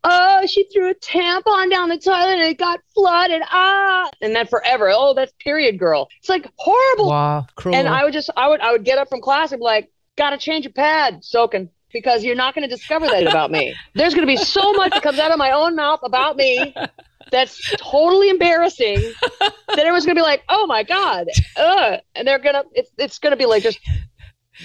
oh, 0.04 0.46
she 0.46 0.66
threw 0.66 0.90
a 0.90 0.96
tampon 0.96 1.70
down 1.70 1.90
the 1.90 1.98
toilet 1.98 2.34
and 2.34 2.42
it 2.42 2.58
got 2.58 2.80
flooded. 2.94 3.42
Ah, 3.46 4.10
and 4.22 4.36
then 4.36 4.48
forever. 4.48 4.90
Oh, 4.92 5.14
that's 5.14 5.32
period 5.40 5.80
girl. 5.80 6.10
It's 6.20 6.30
like 6.30 6.48
horrible. 6.58 7.10
Wow, 7.10 7.48
cruel. 7.56 7.76
And 7.76 7.88
I 7.88 8.04
would 8.04 8.14
just, 8.14 8.30
I 8.36 8.48
would, 8.48 8.62
I 8.62 8.72
would 8.72 8.84
get 8.84 8.98
up 8.98 9.10
from 9.10 9.22
class 9.22 9.52
and 9.52 9.60
be 9.60 9.64
like, 9.64 9.92
gotta 10.18 10.38
change 10.38 10.66
a 10.66 10.70
pad, 10.70 11.24
soaking. 11.24 11.70
Because 11.92 12.24
you're 12.24 12.36
not 12.36 12.56
going 12.56 12.68
to 12.68 12.76
discover 12.76 13.06
that 13.06 13.28
about 13.28 13.52
me. 13.52 13.76
There's 13.94 14.16
going 14.16 14.28
to 14.28 14.32
be 14.32 14.44
so 14.44 14.74
much 14.74 14.94
that 14.94 15.04
comes 15.04 15.20
out 15.20 15.30
of 15.30 15.38
my 15.38 15.52
own 15.52 15.76
mouth 15.76 16.00
about 16.02 16.36
me 16.36 16.74
that's 17.32 17.76
totally 17.78 18.30
embarrassing 18.30 18.98
that 19.40 19.54
everyone's 19.80 20.06
to 20.16 20.22
be 20.22 20.22
like, 20.22 20.44
oh 20.50 20.68
my 20.68 20.84
God. 20.84 21.28
Ugh. 21.58 22.00
And 22.16 22.28
they're 22.28 22.40
to, 22.40 22.66
it's, 22.74 22.92
it's 22.98 23.20
to 23.20 23.38
be 23.38 23.46
like 23.46 23.64
just 23.64 23.80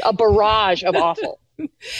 a 0.05 0.13
barrage 0.13 0.83
of 0.85 0.95
awful 0.97 1.41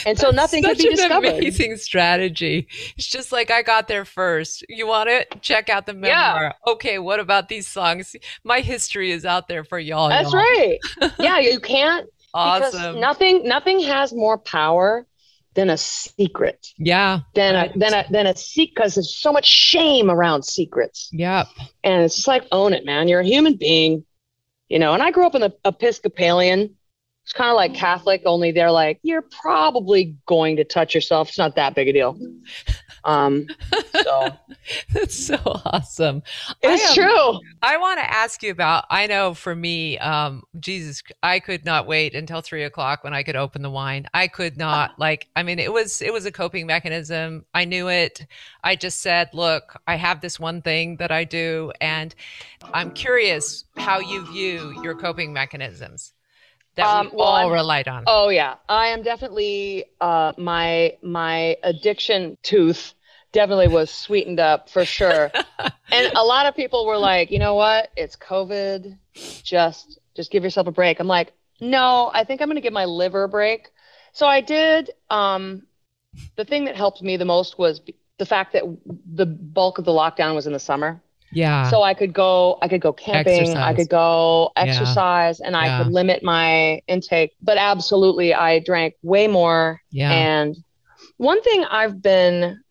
and 0.05 0.17
so 0.17 0.31
nothing 0.31 0.63
could 0.63 0.77
be 0.77 0.89
discovered. 0.89 1.27
Amazing 1.27 1.77
strategy. 1.77 2.67
It's 2.97 3.07
just 3.07 3.31
like 3.31 3.51
I 3.51 3.61
got 3.61 3.87
there 3.87 4.05
first. 4.05 4.63
You 4.69 4.87
want 4.87 5.09
it? 5.09 5.41
Check 5.41 5.69
out 5.69 5.85
the 5.85 5.93
memoir. 5.93 6.09
Yeah. 6.09 6.71
Okay, 6.71 6.99
what 6.99 7.19
about 7.19 7.49
these 7.49 7.67
songs? 7.67 8.15
My 8.43 8.61
history 8.61 9.11
is 9.11 9.25
out 9.25 9.47
there 9.47 9.63
for 9.63 9.79
y'all. 9.79 10.09
That's 10.09 10.31
y'all. 10.31 10.41
right. 10.41 10.79
yeah, 11.19 11.39
you 11.39 11.59
can't. 11.59 12.07
awesome. 12.33 12.99
nothing. 12.99 13.43
Nothing 13.43 13.81
has 13.81 14.13
more 14.13 14.37
power 14.37 15.05
than 15.55 15.69
a 15.69 15.77
secret. 15.77 16.67
Yeah. 16.77 17.19
Than 17.33 17.55
a 17.55 17.77
than 17.77 17.93
a 17.93 18.05
than 18.09 18.27
a 18.27 18.35
secret 18.35 18.75
because 18.75 18.95
there's 18.95 19.15
so 19.15 19.33
much 19.33 19.45
shame 19.45 20.09
around 20.09 20.43
secrets. 20.43 21.09
Yep. 21.11 21.47
And 21.83 22.03
it's 22.03 22.15
just 22.15 22.27
like 22.27 22.45
own 22.51 22.73
it, 22.73 22.85
man. 22.85 23.07
You're 23.07 23.21
a 23.21 23.25
human 23.25 23.55
being. 23.55 24.05
You 24.67 24.77
know, 24.77 24.93
and 24.93 25.01
I 25.01 25.09
grew 25.09 25.25
up 25.25 25.33
in 25.33 25.41
the 25.41 25.55
Episcopalian 25.65 26.75
it's 27.29 27.33
kind 27.37 27.51
of 27.51 27.57
like 27.57 27.75
Catholic, 27.75 28.23
only 28.25 28.51
they're 28.51 28.71
like, 28.71 28.99
you're 29.03 29.21
probably 29.21 30.15
going 30.25 30.55
to 30.55 30.63
touch 30.63 30.95
yourself. 30.95 31.29
It's 31.29 31.37
not 31.37 31.57
that 31.57 31.75
big 31.75 31.87
a 31.87 31.93
deal. 31.93 32.17
Um, 33.09 33.47
so 34.03 34.29
that's 34.93 35.15
so 35.15 35.37
awesome. 35.65 36.21
It's 36.61 36.91
I, 36.91 36.93
true. 36.93 37.39
I 37.63 37.77
want 37.77 37.99
to 37.99 38.13
ask 38.13 38.43
you 38.43 38.51
about. 38.51 38.85
I 38.91 39.07
know 39.07 39.33
for 39.33 39.55
me, 39.55 39.97
um, 39.97 40.43
Jesus, 40.59 41.01
I 41.23 41.39
could 41.39 41.65
not 41.65 41.87
wait 41.87 42.13
until 42.13 42.41
three 42.41 42.63
o'clock 42.63 43.03
when 43.03 43.13
I 43.13 43.23
could 43.23 43.35
open 43.35 43.63
the 43.63 43.69
wine. 43.71 44.05
I 44.13 44.27
could 44.27 44.57
not 44.57 44.91
like. 44.99 45.27
I 45.35 45.41
mean, 45.41 45.57
it 45.57 45.73
was 45.73 46.03
it 46.03 46.13
was 46.13 46.25
a 46.25 46.31
coping 46.31 46.67
mechanism. 46.67 47.45
I 47.55 47.65
knew 47.65 47.89
it. 47.89 48.27
I 48.63 48.75
just 48.75 49.01
said, 49.01 49.29
look, 49.33 49.81
I 49.87 49.95
have 49.95 50.21
this 50.21 50.39
one 50.39 50.61
thing 50.61 50.97
that 50.97 51.11
I 51.11 51.23
do, 51.23 51.71
and 51.81 52.13
I'm 52.73 52.91
curious 52.91 53.65
how 53.77 53.99
you 53.99 54.31
view 54.31 54.79
your 54.83 54.93
coping 54.93 55.33
mechanisms 55.33 56.13
that 56.75 56.85
um, 56.85 57.09
we 57.11 57.17
well, 57.17 57.27
all 57.27 57.51
relied 57.51 57.87
on. 57.87 58.03
Oh 58.05 58.29
yeah, 58.29 58.55
I 58.67 58.87
am 58.87 59.01
definitely 59.01 59.85
uh, 59.99 60.33
my 60.37 60.95
my 61.01 61.57
addiction 61.63 62.37
tooth 62.43 62.93
definitely 63.31 63.67
was 63.67 63.89
sweetened 63.91 64.39
up 64.39 64.69
for 64.69 64.85
sure. 64.85 65.31
and 65.91 66.13
a 66.15 66.23
lot 66.23 66.45
of 66.45 66.55
people 66.55 66.85
were 66.85 66.97
like, 66.97 67.31
you 67.31 67.39
know 67.39 67.55
what? 67.55 67.89
It's 67.95 68.15
COVID. 68.15 68.97
Just 69.43 69.99
just 70.15 70.31
give 70.31 70.43
yourself 70.43 70.67
a 70.67 70.71
break. 70.71 70.99
I'm 70.99 71.07
like, 71.07 71.33
no, 71.61 72.11
I 72.13 72.23
think 72.23 72.41
I'm 72.41 72.47
going 72.47 72.55
to 72.55 72.61
give 72.61 72.73
my 72.73 72.85
liver 72.85 73.23
a 73.23 73.29
break. 73.29 73.69
So 74.13 74.25
I 74.25 74.41
did. 74.41 74.91
Um, 75.09 75.63
the 76.35 76.45
thing 76.45 76.65
that 76.65 76.75
helped 76.75 77.01
me 77.01 77.17
the 77.17 77.25
most 77.25 77.57
was 77.57 77.81
the 78.17 78.25
fact 78.25 78.53
that 78.53 78.63
the 79.13 79.25
bulk 79.25 79.77
of 79.77 79.85
the 79.85 79.91
lockdown 79.91 80.35
was 80.35 80.47
in 80.47 80.53
the 80.53 80.59
summer. 80.59 81.01
Yeah. 81.31 81.69
So 81.69 81.83
I 81.83 81.93
could 81.93 82.13
go, 82.13 82.57
I 82.61 82.67
could 82.67 82.81
go 82.81 82.91
camping, 82.91 83.41
exercise. 83.41 83.55
I 83.57 83.73
could 83.75 83.89
go 83.89 84.51
exercise, 84.55 85.39
yeah. 85.39 85.47
and 85.47 85.55
I 85.55 85.65
yeah. 85.65 85.83
could 85.83 85.93
limit 85.93 86.23
my 86.23 86.81
intake. 86.87 87.33
But 87.41 87.57
absolutely, 87.57 88.33
I 88.33 88.59
drank 88.59 88.95
way 89.03 89.27
more. 89.27 89.81
Yeah. 89.91 90.11
And 90.11 90.57
one 91.17 91.41
thing 91.43 91.63
I've 91.65 92.01
been, 92.01 92.61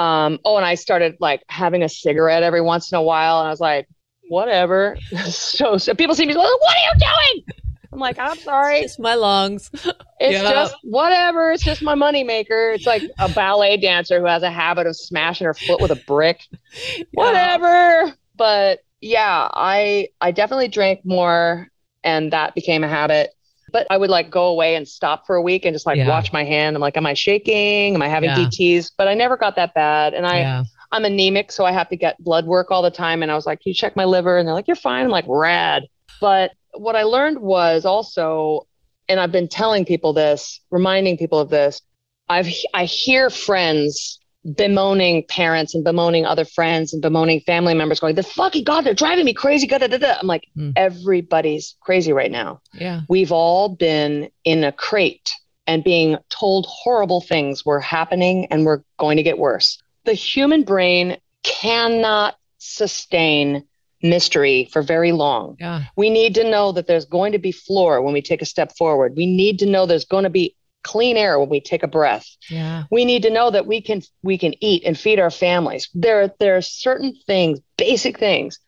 um, 0.00 0.38
oh, 0.46 0.56
and 0.56 0.64
I 0.64 0.76
started 0.76 1.16
like 1.20 1.42
having 1.46 1.82
a 1.82 1.88
cigarette 1.88 2.42
every 2.42 2.62
once 2.62 2.90
in 2.90 2.96
a 2.96 3.02
while, 3.02 3.40
and 3.40 3.48
I 3.48 3.50
was 3.50 3.60
like, 3.60 3.86
whatever. 4.28 4.96
so, 5.28 5.76
so 5.76 5.94
people 5.94 6.14
see 6.14 6.24
me, 6.24 6.32
like, 6.32 6.46
what 6.60 6.76
are 6.76 6.94
you 6.94 7.00
doing? 7.00 7.44
I'm 7.92 7.98
like, 7.98 8.18
I'm 8.18 8.38
sorry. 8.38 8.78
It's 8.78 8.92
just 8.92 9.00
my 9.00 9.14
lungs. 9.14 9.68
It's 9.74 10.42
yeah. 10.42 10.52
just 10.52 10.74
whatever. 10.84 11.50
It's 11.50 11.64
just 11.64 11.82
my 11.82 11.94
moneymaker. 11.94 12.74
It's 12.74 12.86
like 12.86 13.02
a 13.18 13.28
ballet 13.28 13.76
dancer 13.76 14.20
who 14.20 14.26
has 14.26 14.42
a 14.42 14.50
habit 14.50 14.86
of 14.86 14.96
smashing 14.96 15.44
her 15.44 15.54
foot 15.54 15.80
with 15.80 15.90
a 15.90 16.02
brick. 16.06 16.40
Yeah. 16.96 17.04
Whatever. 17.14 18.14
But 18.36 18.84
yeah, 19.00 19.48
I 19.52 20.08
I 20.20 20.30
definitely 20.30 20.68
drank 20.68 21.04
more 21.04 21.68
and 22.04 22.32
that 22.32 22.54
became 22.54 22.84
a 22.84 22.88
habit. 22.88 23.30
But 23.70 23.86
I 23.90 23.96
would 23.96 24.10
like 24.10 24.30
go 24.30 24.46
away 24.46 24.74
and 24.74 24.86
stop 24.86 25.26
for 25.26 25.36
a 25.36 25.42
week 25.42 25.64
and 25.64 25.74
just 25.74 25.86
like 25.86 25.96
yeah. 25.96 26.08
watch 26.08 26.32
my 26.32 26.44
hand. 26.44 26.76
I'm 26.76 26.80
like, 26.80 26.96
am 26.96 27.06
I 27.06 27.14
shaking? 27.14 27.94
Am 27.94 28.02
I 28.02 28.08
having 28.08 28.30
DTs? 28.30 28.92
But 28.96 29.08
I 29.08 29.14
never 29.14 29.36
got 29.36 29.56
that 29.56 29.74
bad. 29.74 30.14
And 30.14 30.26
I 30.26 30.64
I'm 30.92 31.04
anemic, 31.04 31.52
so 31.52 31.64
I 31.64 31.72
have 31.72 31.88
to 31.90 31.96
get 31.96 32.22
blood 32.22 32.46
work 32.46 32.70
all 32.70 32.82
the 32.82 32.90
time. 32.90 33.22
And 33.22 33.30
I 33.30 33.36
was 33.36 33.46
like, 33.46 33.64
you 33.64 33.72
check 33.72 33.94
my 33.94 34.04
liver? 34.04 34.38
And 34.38 34.46
they're 34.46 34.54
like, 34.54 34.66
You're 34.66 34.76
fine. 34.76 35.04
I'm 35.04 35.10
like, 35.10 35.24
rad. 35.28 35.84
But 36.20 36.52
what 36.74 36.96
I 36.96 37.04
learned 37.04 37.38
was 37.38 37.84
also, 37.84 38.66
and 39.08 39.20
I've 39.20 39.32
been 39.32 39.48
telling 39.48 39.84
people 39.84 40.12
this, 40.12 40.60
reminding 40.70 41.16
people 41.16 41.38
of 41.38 41.50
this. 41.50 41.82
I've 42.28 42.48
I 42.74 42.84
hear 42.84 43.28
friends 43.28 44.19
bemoaning 44.56 45.24
parents 45.28 45.74
and 45.74 45.84
bemoaning 45.84 46.24
other 46.24 46.44
friends 46.44 46.92
and 46.92 47.02
bemoaning 47.02 47.40
family 47.40 47.74
members, 47.74 48.00
going, 48.00 48.14
"The 48.14 48.22
fucking 48.22 48.64
god, 48.64 48.84
they're 48.84 48.94
driving 48.94 49.24
me 49.24 49.34
crazy." 49.34 49.66
Da, 49.66 49.78
da, 49.78 49.86
da. 49.86 50.16
I'm 50.20 50.26
like, 50.26 50.46
mm. 50.56 50.72
everybody's 50.76 51.76
crazy 51.80 52.12
right 52.12 52.30
now. 52.30 52.60
Yeah, 52.72 53.02
we've 53.08 53.32
all 53.32 53.68
been 53.68 54.30
in 54.44 54.64
a 54.64 54.72
crate 54.72 55.32
and 55.66 55.84
being 55.84 56.16
told 56.30 56.66
horrible 56.68 57.20
things 57.20 57.64
were 57.64 57.80
happening 57.80 58.46
and 58.46 58.64
we're 58.64 58.82
going 58.98 59.16
to 59.18 59.22
get 59.22 59.38
worse. 59.38 59.80
The 60.04 60.14
human 60.14 60.64
brain 60.64 61.18
cannot 61.44 62.36
sustain 62.58 63.64
mystery 64.02 64.68
for 64.72 64.82
very 64.82 65.12
long. 65.12 65.56
Yeah. 65.60 65.84
We 65.96 66.10
need 66.10 66.34
to 66.36 66.50
know 66.50 66.72
that 66.72 66.86
there's 66.86 67.04
going 67.04 67.32
to 67.32 67.38
be 67.38 67.52
floor 67.52 68.02
when 68.02 68.12
we 68.12 68.22
take 68.22 68.42
a 68.42 68.46
step 68.46 68.76
forward. 68.76 69.14
We 69.16 69.26
need 69.26 69.58
to 69.60 69.66
know 69.66 69.86
there's 69.86 70.04
going 70.04 70.24
to 70.24 70.30
be 70.30 70.56
clean 70.82 71.16
air 71.16 71.38
when 71.38 71.48
we 71.48 71.60
take 71.60 71.82
a 71.82 71.88
breath. 71.88 72.26
Yeah. 72.48 72.84
We 72.90 73.04
need 73.04 73.22
to 73.22 73.30
know 73.30 73.50
that 73.50 73.66
we 73.66 73.80
can 73.80 74.02
we 74.22 74.38
can 74.38 74.54
eat 74.62 74.82
and 74.84 74.98
feed 74.98 75.20
our 75.20 75.30
families. 75.30 75.88
There 75.94 76.32
there 76.38 76.56
are 76.56 76.62
certain 76.62 77.14
things, 77.26 77.60
basic 77.76 78.18
things. 78.18 78.58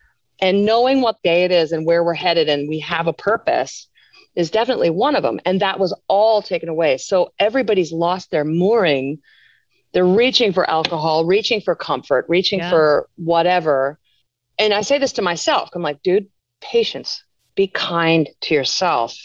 And 0.41 0.65
knowing 0.65 1.01
what 1.01 1.23
day 1.23 1.45
it 1.45 1.53
is 1.53 1.73
and 1.73 1.87
where 1.87 2.03
we're 2.03 2.15
headed 2.15 2.49
and 2.49 2.69
we 2.69 2.81
have 2.81 3.07
a 3.07 3.13
purpose 3.13 3.89
is 4.35 4.51
definitely 4.51 4.91
one 4.91 5.15
of 5.15 5.23
them. 5.23 5.41
And 5.45 5.61
that 5.61 5.79
was 5.79 5.95
all 6.09 6.43
taken 6.43 6.69
away. 6.69 6.99
So 6.99 7.33
everybody's 7.39 7.93
lost 7.93 8.31
their 8.31 8.45
mooring. 8.45 9.21
They're 9.93 10.05
reaching 10.05 10.53
for 10.53 10.69
alcohol, 10.69 11.27
reaching 11.27 11.61
for 11.61 11.75
comfort, 11.75 12.27
reaching 12.29 12.61
yeah. 12.61 12.71
for 12.71 13.09
whatever. 13.17 13.99
And 14.59 14.73
I 14.73 14.83
say 14.83 14.99
this 14.99 15.13
to 15.15 15.23
myself 15.23 15.71
I'm 15.75 15.83
like, 15.83 16.03
dude, 16.03 16.29
patience, 16.61 17.23
be 17.55 17.67
kind 17.67 18.29
to 18.43 18.55
yourself 18.55 19.17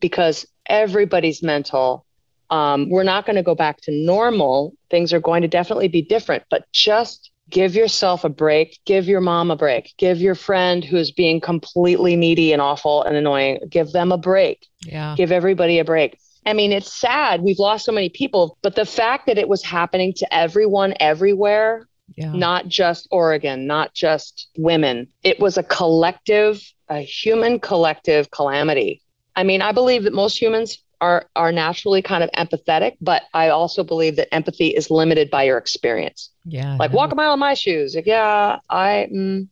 because 0.00 0.46
everybody's 0.68 1.42
mental. 1.42 2.05
Um, 2.50 2.88
we're 2.90 3.02
not 3.02 3.26
going 3.26 3.36
to 3.36 3.42
go 3.42 3.54
back 3.54 3.80
to 3.82 3.92
normal. 3.92 4.74
Things 4.90 5.12
are 5.12 5.20
going 5.20 5.42
to 5.42 5.48
definitely 5.48 5.88
be 5.88 6.02
different, 6.02 6.44
but 6.50 6.70
just 6.72 7.30
give 7.50 7.74
yourself 7.74 8.24
a 8.24 8.28
break. 8.28 8.78
Give 8.84 9.06
your 9.06 9.20
mom 9.20 9.50
a 9.50 9.56
break. 9.56 9.94
Give 9.98 10.20
your 10.20 10.34
friend 10.34 10.84
who's 10.84 11.10
being 11.10 11.40
completely 11.40 12.16
needy 12.16 12.52
and 12.52 12.60
awful 12.60 13.02
and 13.02 13.16
annoying 13.16 13.60
give 13.68 13.92
them 13.92 14.12
a 14.12 14.18
break. 14.18 14.66
Yeah. 14.84 15.14
Give 15.16 15.32
everybody 15.32 15.78
a 15.78 15.84
break. 15.84 16.18
I 16.44 16.52
mean 16.52 16.72
it's 16.72 16.92
sad. 16.92 17.42
We've 17.42 17.58
lost 17.58 17.84
so 17.84 17.92
many 17.92 18.08
people 18.08 18.58
but 18.62 18.74
the 18.74 18.86
fact 18.86 19.26
that 19.26 19.38
it 19.38 19.48
was 19.48 19.62
happening 19.62 20.12
to 20.14 20.34
everyone 20.34 20.94
everywhere 21.00 21.88
yeah. 22.16 22.32
not 22.32 22.68
just 22.68 23.08
oregon 23.10 23.66
not 23.66 23.92
just 23.92 24.48
women 24.56 25.08
it 25.24 25.40
was 25.40 25.58
a 25.58 25.62
collective 25.64 26.62
a 26.88 27.00
human 27.00 27.58
collective 27.58 28.30
calamity. 28.30 29.02
I 29.34 29.42
mean 29.42 29.60
i 29.60 29.72
believe 29.72 30.04
that 30.04 30.12
most 30.12 30.40
humans 30.40 30.78
are 31.00 31.26
are 31.36 31.52
naturally 31.52 32.02
kind 32.02 32.24
of 32.24 32.30
empathetic, 32.32 32.96
but 33.00 33.22
I 33.34 33.48
also 33.48 33.84
believe 33.84 34.16
that 34.16 34.32
empathy 34.34 34.68
is 34.68 34.90
limited 34.90 35.30
by 35.30 35.44
your 35.44 35.58
experience. 35.58 36.30
Yeah. 36.44 36.76
Like 36.78 36.92
walk 36.92 37.12
a 37.12 37.14
mile 37.14 37.34
in 37.34 37.40
my 37.40 37.54
shoes. 37.54 37.94
Like, 37.94 38.06
yeah, 38.06 38.58
I 38.70 39.08
mm, 39.12 39.48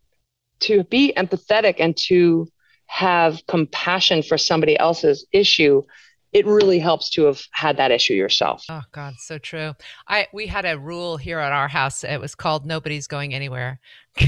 to 0.61 0.85
be 0.85 1.13
empathetic 1.17 1.77
and 1.79 1.97
to 2.09 2.49
have 2.87 3.41
compassion 3.47 4.23
for 4.23 4.39
somebody 4.39 4.79
else's 4.79 5.27
issue 5.33 5.83
it 6.35 6.47
really 6.47 6.81
helps 6.81 7.09
to 7.11 7.25
have 7.25 7.41
had 7.53 7.77
that 7.77 7.93
issue 7.93 8.13
yourself. 8.13 8.65
Oh 8.69 8.83
God, 8.91 9.15
so 9.19 9.39
true. 9.39 9.73
I 10.09 10.27
we 10.33 10.49
had 10.49 10.67
a 10.67 10.77
rule 10.77 11.17
here 11.17 11.39
at 11.39 11.53
our 11.53 11.69
house. 11.69 12.03
It 12.03 12.21
was 12.21 12.35
called 12.35 12.67
"Nobody's 12.67 13.07
going 13.07 13.33
anywhere." 13.33 13.79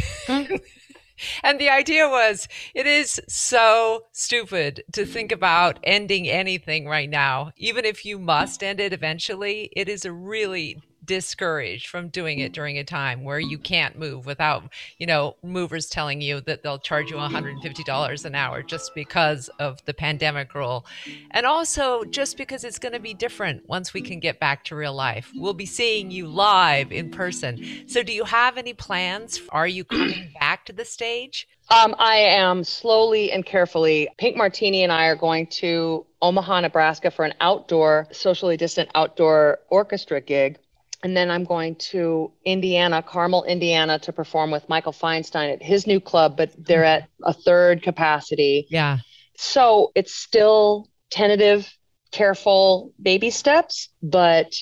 And 1.42 1.60
the 1.60 1.70
idea 1.70 2.08
was 2.08 2.48
it 2.74 2.86
is 2.86 3.20
so 3.28 4.06
stupid 4.12 4.84
to 4.92 5.06
think 5.06 5.32
about 5.32 5.78
ending 5.84 6.28
anything 6.28 6.86
right 6.86 7.08
now. 7.08 7.52
Even 7.56 7.84
if 7.84 8.04
you 8.04 8.18
must 8.18 8.62
end 8.62 8.80
it 8.80 8.92
eventually, 8.92 9.70
it 9.74 9.88
is 9.88 10.04
a 10.04 10.12
really 10.12 10.78
discouraged 11.06 11.88
from 11.88 12.08
doing 12.08 12.40
it 12.40 12.52
during 12.52 12.78
a 12.78 12.84
time 12.84 13.24
where 13.24 13.38
you 13.38 13.58
can't 13.58 13.98
move 13.98 14.26
without, 14.26 14.64
you 14.98 15.06
know, 15.06 15.36
movers 15.42 15.86
telling 15.86 16.20
you 16.20 16.40
that 16.42 16.62
they'll 16.62 16.78
charge 16.78 17.10
you 17.10 17.16
$150 17.16 18.24
an 18.24 18.34
hour 18.34 18.62
just 18.62 18.94
because 18.94 19.48
of 19.58 19.84
the 19.84 19.94
pandemic 19.94 20.54
rule. 20.54 20.84
And 21.30 21.46
also 21.46 22.04
just 22.04 22.36
because 22.36 22.64
it's 22.64 22.78
going 22.78 22.92
to 22.92 23.00
be 23.00 23.14
different 23.14 23.68
once 23.68 23.94
we 23.94 24.02
can 24.02 24.20
get 24.20 24.40
back 24.40 24.64
to 24.64 24.76
real 24.76 24.94
life. 24.94 25.30
We'll 25.34 25.54
be 25.54 25.66
seeing 25.66 26.10
you 26.10 26.26
live 26.26 26.92
in 26.92 27.10
person. 27.10 27.64
So 27.86 28.02
do 28.02 28.12
you 28.12 28.24
have 28.24 28.58
any 28.58 28.74
plans? 28.74 29.40
Are 29.50 29.68
you 29.68 29.84
coming 29.84 30.30
back 30.40 30.64
to 30.66 30.72
the 30.72 30.84
stage? 30.84 31.48
Um, 31.68 31.96
I 31.98 32.16
am 32.16 32.62
slowly 32.62 33.32
and 33.32 33.44
carefully. 33.44 34.08
Pink 34.18 34.36
Martini 34.36 34.84
and 34.84 34.92
I 34.92 35.06
are 35.06 35.16
going 35.16 35.48
to 35.48 36.06
Omaha, 36.22 36.60
Nebraska 36.60 37.10
for 37.10 37.24
an 37.24 37.34
outdoor, 37.40 38.06
socially 38.12 38.56
distant 38.56 38.88
outdoor 38.94 39.58
orchestra 39.68 40.20
gig 40.20 40.58
and 41.06 41.16
then 41.16 41.30
I'm 41.30 41.44
going 41.44 41.76
to 41.92 42.32
Indiana, 42.44 43.00
Carmel, 43.00 43.44
Indiana, 43.44 43.96
to 44.00 44.12
perform 44.12 44.50
with 44.50 44.68
Michael 44.68 44.92
Feinstein 44.92 45.52
at 45.52 45.62
his 45.62 45.86
new 45.86 46.00
club, 46.00 46.36
but 46.36 46.50
they're 46.58 46.82
mm-hmm. 46.82 47.04
at 47.04 47.08
a 47.22 47.32
third 47.32 47.80
capacity. 47.80 48.66
Yeah. 48.70 48.98
So 49.36 49.92
it's 49.94 50.12
still 50.12 50.90
tentative, 51.10 51.72
careful 52.10 52.92
baby 53.00 53.30
steps, 53.30 53.88
but 54.02 54.52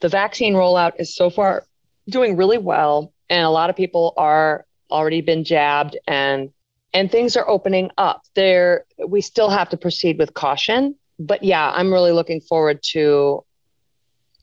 the 0.00 0.10
vaccine 0.10 0.52
rollout 0.52 0.92
is 0.98 1.16
so 1.16 1.30
far 1.30 1.64
doing 2.10 2.36
really 2.36 2.58
well. 2.58 3.14
And 3.30 3.46
a 3.46 3.48
lot 3.48 3.70
of 3.70 3.74
people 3.74 4.12
are 4.18 4.66
already 4.90 5.22
been 5.22 5.44
jabbed 5.44 5.96
and 6.06 6.50
and 6.92 7.10
things 7.10 7.38
are 7.38 7.48
opening 7.48 7.90
up. 7.96 8.20
There 8.34 8.84
we 9.08 9.22
still 9.22 9.48
have 9.48 9.70
to 9.70 9.78
proceed 9.78 10.18
with 10.18 10.34
caution. 10.34 10.96
But 11.18 11.42
yeah, 11.42 11.70
I'm 11.70 11.90
really 11.90 12.12
looking 12.12 12.42
forward 12.42 12.82
to 12.90 13.46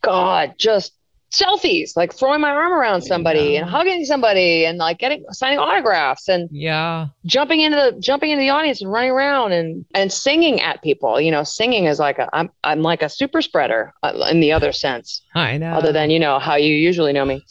God, 0.02 0.56
just 0.58 0.94
selfies, 1.34 1.98
like 1.98 2.14
throwing 2.14 2.40
my 2.40 2.52
arm 2.52 2.72
around 2.72 3.02
somebody 3.02 3.40
yeah. 3.40 3.62
and 3.62 3.70
hugging 3.70 4.06
somebody 4.06 4.66
and 4.66 4.78
like 4.78 5.00
getting 5.00 5.26
signing 5.32 5.60
autographs 5.60 6.30
and 6.30 6.48
yeah, 6.52 7.08
jumping 7.26 7.60
into 7.60 7.76
the 7.76 8.00
jumping 8.00 8.30
into 8.30 8.42
the 8.42 8.50
audience 8.50 8.82
and 8.82 8.92
running 8.92 9.12
around 9.12 9.52
and 9.52 9.84
and 9.94 10.12
singing 10.12 10.62
at 10.62 10.82
people. 10.84 11.20
You 11.20 11.32
know, 11.32 11.44
singing 11.44 11.86
is 11.86 12.00
like 12.00 12.20
a 12.20 12.30
I'm 12.34 12.50
I'm 12.64 12.82
like 12.82 13.02
a 13.02 13.10
super 13.10 13.42
spreader 13.42 13.94
uh, 14.04 14.28
in 14.30 14.40
the 14.40 14.52
other 14.52 14.72
sense. 14.72 15.22
I 15.36 15.58
know. 15.58 15.74
Other 15.74 15.92
than 15.92 16.10
you 16.10 16.20
know 16.20 16.40
how 16.40 16.56
you 16.56 16.74
usually 16.74 17.14
know 17.14 17.26
me. 17.26 17.44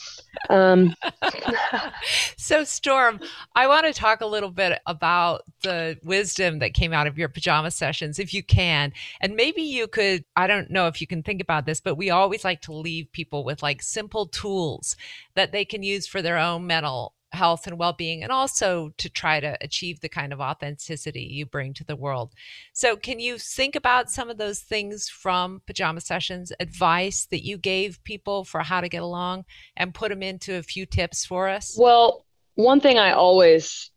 Um, 0.50 0.94
so, 2.36 2.64
Storm, 2.64 3.20
I 3.54 3.66
want 3.66 3.86
to 3.86 3.92
talk 3.92 4.20
a 4.20 4.26
little 4.26 4.50
bit 4.50 4.80
about 4.86 5.42
the 5.62 5.98
wisdom 6.02 6.58
that 6.60 6.74
came 6.74 6.92
out 6.92 7.06
of 7.06 7.18
your 7.18 7.28
pajama 7.28 7.70
sessions, 7.70 8.18
if 8.18 8.32
you 8.34 8.42
can. 8.42 8.92
And 9.20 9.36
maybe 9.36 9.62
you 9.62 9.86
could, 9.86 10.24
I 10.36 10.46
don't 10.46 10.70
know 10.70 10.86
if 10.86 11.00
you 11.00 11.06
can 11.06 11.22
think 11.22 11.40
about 11.40 11.66
this, 11.66 11.80
but 11.80 11.96
we 11.96 12.10
always 12.10 12.44
like 12.44 12.62
to 12.62 12.72
leave 12.72 13.10
people 13.12 13.44
with 13.44 13.62
like 13.62 13.71
simple 13.80 14.26
tools 14.26 14.96
that 15.35 15.52
they 15.52 15.64
can 15.64 15.82
use 15.82 16.06
for 16.06 16.20
their 16.20 16.37
own 16.37 16.66
mental 16.66 17.14
health 17.32 17.66
and 17.66 17.78
well-being 17.78 18.22
and 18.22 18.30
also 18.30 18.92
to 18.98 19.08
try 19.08 19.40
to 19.40 19.56
achieve 19.62 20.00
the 20.00 20.08
kind 20.08 20.35
of 20.35 20.40
authenticity 20.40 21.22
you 21.22 21.46
bring 21.46 21.72
to 21.72 21.85
the 21.85 21.96
world. 21.96 22.35
So 22.74 22.94
can 22.94 23.20
you 23.20 23.38
think 23.38 23.74
about 23.74 24.11
some 24.11 24.28
of 24.28 24.37
those 24.37 24.61
things 24.61 25.08
from 25.08 25.62
pajama 25.66 26.02
sessions 26.02 26.52
advice 26.61 27.26
that 27.30 27.42
you 27.42 27.56
gave 27.56 28.04
people 28.04 28.44
for 28.44 28.61
how 28.61 28.82
to 28.82 28.88
get 28.90 29.02
along 29.02 29.46
and 29.78 29.94
put 29.94 30.11
them 30.11 30.22
into 30.22 30.56
a 30.56 30.62
few 30.62 30.85
tips 30.85 31.24
for 31.24 31.48
us? 31.48 31.74
Well 31.78 32.26
one 32.54 32.80
thing 32.80 32.98
i 32.98 33.12
always 33.12 33.90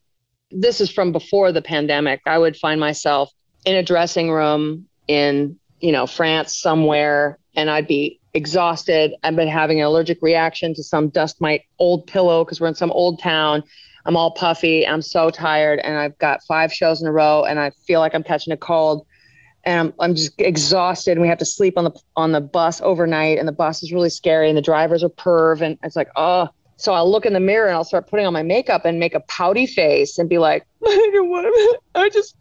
this 0.52 0.80
is 0.80 0.92
from 0.92 1.12
before 1.12 1.52
the 1.52 1.62
pandemic 1.62 2.22
i 2.26 2.38
would 2.38 2.56
find 2.56 2.80
myself 2.80 3.32
in 3.66 3.76
a 3.76 3.84
dressing 3.84 4.32
room 4.32 4.86
in 5.08 5.58
you 5.80 5.92
know 5.92 6.08
france 6.08 6.58
somewhere 6.58 7.38
and 7.56 7.70
i'd 7.70 7.88
be 7.88 8.20
exhausted. 8.36 9.16
I've 9.24 9.36
been 9.36 9.48
having 9.48 9.80
an 9.80 9.88
allergic 9.88 10.22
reaction 10.22 10.76
to 10.76 10.84
some 10.84 11.10
dust 11.10 11.42
mite 11.42 11.64
old 11.80 12.06
pillow 12.06 12.44
because 12.44 12.62
we're 12.62 12.68
in 12.68 12.76
some 12.76 12.92
old 12.92 13.20
town. 13.20 13.64
I'm 14.06 14.16
all 14.16 14.32
puffy. 14.32 14.86
I'm 14.86 15.02
so 15.02 15.32
tired, 15.32 15.80
and 15.80 15.98
I've 15.98 16.18
got 16.20 16.44
five 16.48 16.72
shows 16.72 17.02
in 17.02 17.08
a 17.08 17.12
row, 17.12 17.44
and 17.44 17.60
I 17.60 17.72
feel 17.88 18.02
like 18.02 18.14
I'm 18.14 18.22
catching 18.22 18.54
a 18.54 18.58
cold, 18.58 19.08
and 19.64 19.80
I'm, 19.80 19.94
I'm 20.00 20.16
just 20.16 20.34
exhausted. 20.38 21.14
And 21.14 21.22
we 21.22 21.28
have 21.28 21.40
to 21.40 21.46
sleep 21.46 21.76
on 21.78 21.86
the 21.86 21.92
on 22.16 22.32
the 22.34 22.42
bus 22.42 22.82
overnight, 22.82 23.40
and 23.40 23.48
the 23.48 23.54
bus 23.54 23.82
is 23.82 23.92
really 23.92 24.12
scary, 24.12 24.50
and 24.50 24.58
the 24.58 24.62
drivers 24.62 25.04
are 25.04 25.10
perv, 25.10 25.62
and 25.62 25.80
it's 25.82 25.96
like, 25.96 26.10
oh. 26.16 26.50
So 26.78 26.94
I'll 26.94 27.10
look 27.10 27.26
in 27.26 27.32
the 27.32 27.40
mirror 27.40 27.68
and 27.68 27.76
I'll 27.78 27.86
start 27.86 28.10
putting 28.10 28.26
on 28.26 28.34
my 28.34 28.44
makeup 28.44 28.84
and 28.84 29.00
make 29.00 29.14
a 29.14 29.22
pouty 29.22 29.66
face 29.66 30.18
and 30.18 30.28
be 30.28 30.40
like, 30.40 30.68
I 30.84 32.10
just, 32.12 32.36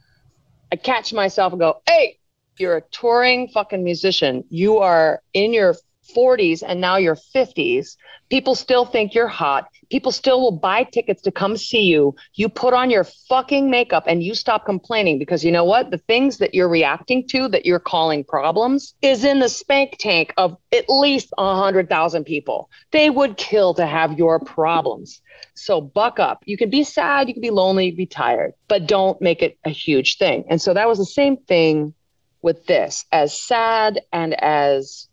I 0.73 0.77
catch 0.77 1.13
myself 1.13 1.53
and 1.53 1.61
go, 1.61 1.81
hey, 1.87 2.19
you're 2.59 2.77
a 2.77 2.83
touring 2.91 3.49
fucking 3.49 3.83
musician. 3.83 4.45
You 4.51 4.79
are 4.79 5.23
in 5.33 5.53
your 5.53 5.75
40s 6.15 6.63
and 6.67 6.81
now 6.81 6.97
you're 6.97 7.17
50s. 7.17 7.97
People 8.31 8.55
still 8.55 8.85
think 8.85 9.15
you're 9.15 9.29
hot. 9.29 9.69
People 9.91 10.13
still 10.13 10.41
will 10.41 10.53
buy 10.53 10.85
tickets 10.85 11.23
to 11.23 11.31
come 11.31 11.57
see 11.57 11.83
you. 11.83 12.15
You 12.35 12.49
put 12.49 12.75
on 12.75 12.91
your 12.91 13.05
fucking 13.05 13.71
makeup 13.71 14.05
and 14.07 14.23
you 14.23 14.35
stop 14.35 14.65
complaining 14.65 15.19
because 15.19 15.45
you 15.45 15.53
know 15.53 15.65
what? 15.65 15.91
The 15.91 15.99
things 15.99 16.39
that 16.39 16.55
you're 16.55 16.69
reacting 16.69 17.27
to 17.29 17.49
that 17.49 17.67
you're 17.67 17.79
calling 17.79 18.25
problems 18.25 18.95
is 19.03 19.25
in 19.25 19.41
the 19.41 19.49
spank 19.49 19.97
tank 19.99 20.33
of 20.37 20.57
at 20.73 20.89
least 20.89 21.33
100,000 21.37 22.25
people. 22.25 22.71
They 22.91 23.11
would 23.11 23.37
kill 23.37 23.75
to 23.75 23.87
have 23.87 24.19
your 24.19 24.41
problems. 24.41 25.21
So 25.55 25.81
buck 25.81 26.19
up. 26.19 26.43
You 26.47 26.57
can 26.57 26.71
be 26.71 26.85
sad, 26.85 27.29
you 27.29 27.35
can 27.35 27.43
be 27.43 27.51
lonely, 27.51 27.91
be 27.91 28.07
tired, 28.07 28.55
but 28.69 28.87
don't 28.87 29.21
make 29.21 29.43
it 29.43 29.59
a 29.65 29.71
huge 29.71 30.19
thing. 30.19 30.45
And 30.49 30.61
so 30.61 30.75
that 30.75 30.89
was 30.89 30.99
the 30.99 31.05
same 31.05 31.37
thing 31.37 31.95
with 32.45 32.67
this 32.67 33.07
as 33.11 33.37
sad 33.37 34.03
and 34.13 34.41
as 34.41 35.09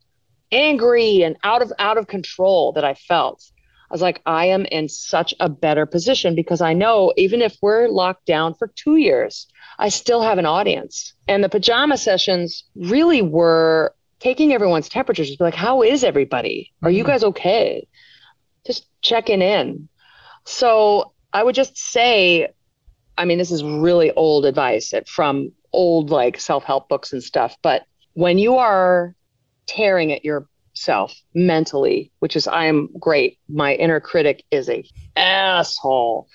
angry 0.52 1.24
and 1.24 1.38
out 1.46 1.62
of 1.62 1.72
out 1.80 1.98
of 1.98 2.06
control 2.06 2.74
that 2.74 2.84
I 2.84 2.94
felt. 2.94 3.42
I 3.90 3.94
was 3.94 4.02
like, 4.02 4.22
I 4.26 4.48
am 4.48 4.66
in 4.66 4.90
such 4.90 5.34
a 5.40 5.50
better 5.50 5.86
position 5.86 6.36
because 6.36 6.62
I 6.62 6.74
know 6.74 7.14
even 7.18 7.42
if 7.42 7.58
we're 7.62 7.88
locked 7.88 8.26
down 8.26 8.54
for 8.54 8.68
two 8.68 8.98
years, 8.98 9.48
I 9.80 9.90
still 9.90 10.22
have 10.22 10.38
an 10.38 10.46
audience. 10.46 11.14
And 11.28 11.44
the 11.44 11.50
pajama 11.50 11.98
sessions 11.98 12.66
really 12.76 13.22
were 13.22 13.96
taking 14.20 14.54
everyone's 14.54 14.90
temperatures, 14.90 15.28
just 15.28 15.40
be 15.40 15.46
like, 15.46 15.56
how 15.56 15.84
is 15.84 16.04
everybody? 16.04 16.72
Are 16.84 16.92
you 16.92 17.04
mm-hmm. 17.04 17.12
guys 17.12 17.24
okay? 17.24 17.88
Just 18.66 18.86
checking 19.02 19.42
in. 19.42 19.90
So 20.46 21.14
I 21.34 21.44
would 21.44 21.56
just 21.56 21.78
say, 21.78 22.50
I 23.18 23.26
mean, 23.26 23.38
this 23.38 23.52
is 23.52 23.64
really 23.64 24.12
old 24.12 24.46
advice 24.46 24.94
from 25.08 25.52
old 25.74 26.10
like 26.10 26.40
self-help 26.40 26.90
books 26.90 27.14
and 27.14 27.24
stuff 27.24 27.56
but 27.62 27.84
when 28.14 28.38
you 28.38 28.56
are 28.56 29.16
tearing 29.68 30.12
at 30.12 30.26
your 30.26 30.48
self 30.74 31.14
mentally, 31.34 32.12
which 32.20 32.36
is 32.36 32.48
I 32.48 32.66
am 32.66 32.90
great. 33.00 33.38
My 33.50 33.76
inner 33.76 34.00
critic 34.00 34.44
is 34.52 34.70
a 34.70 34.84
asshole, 35.16 36.28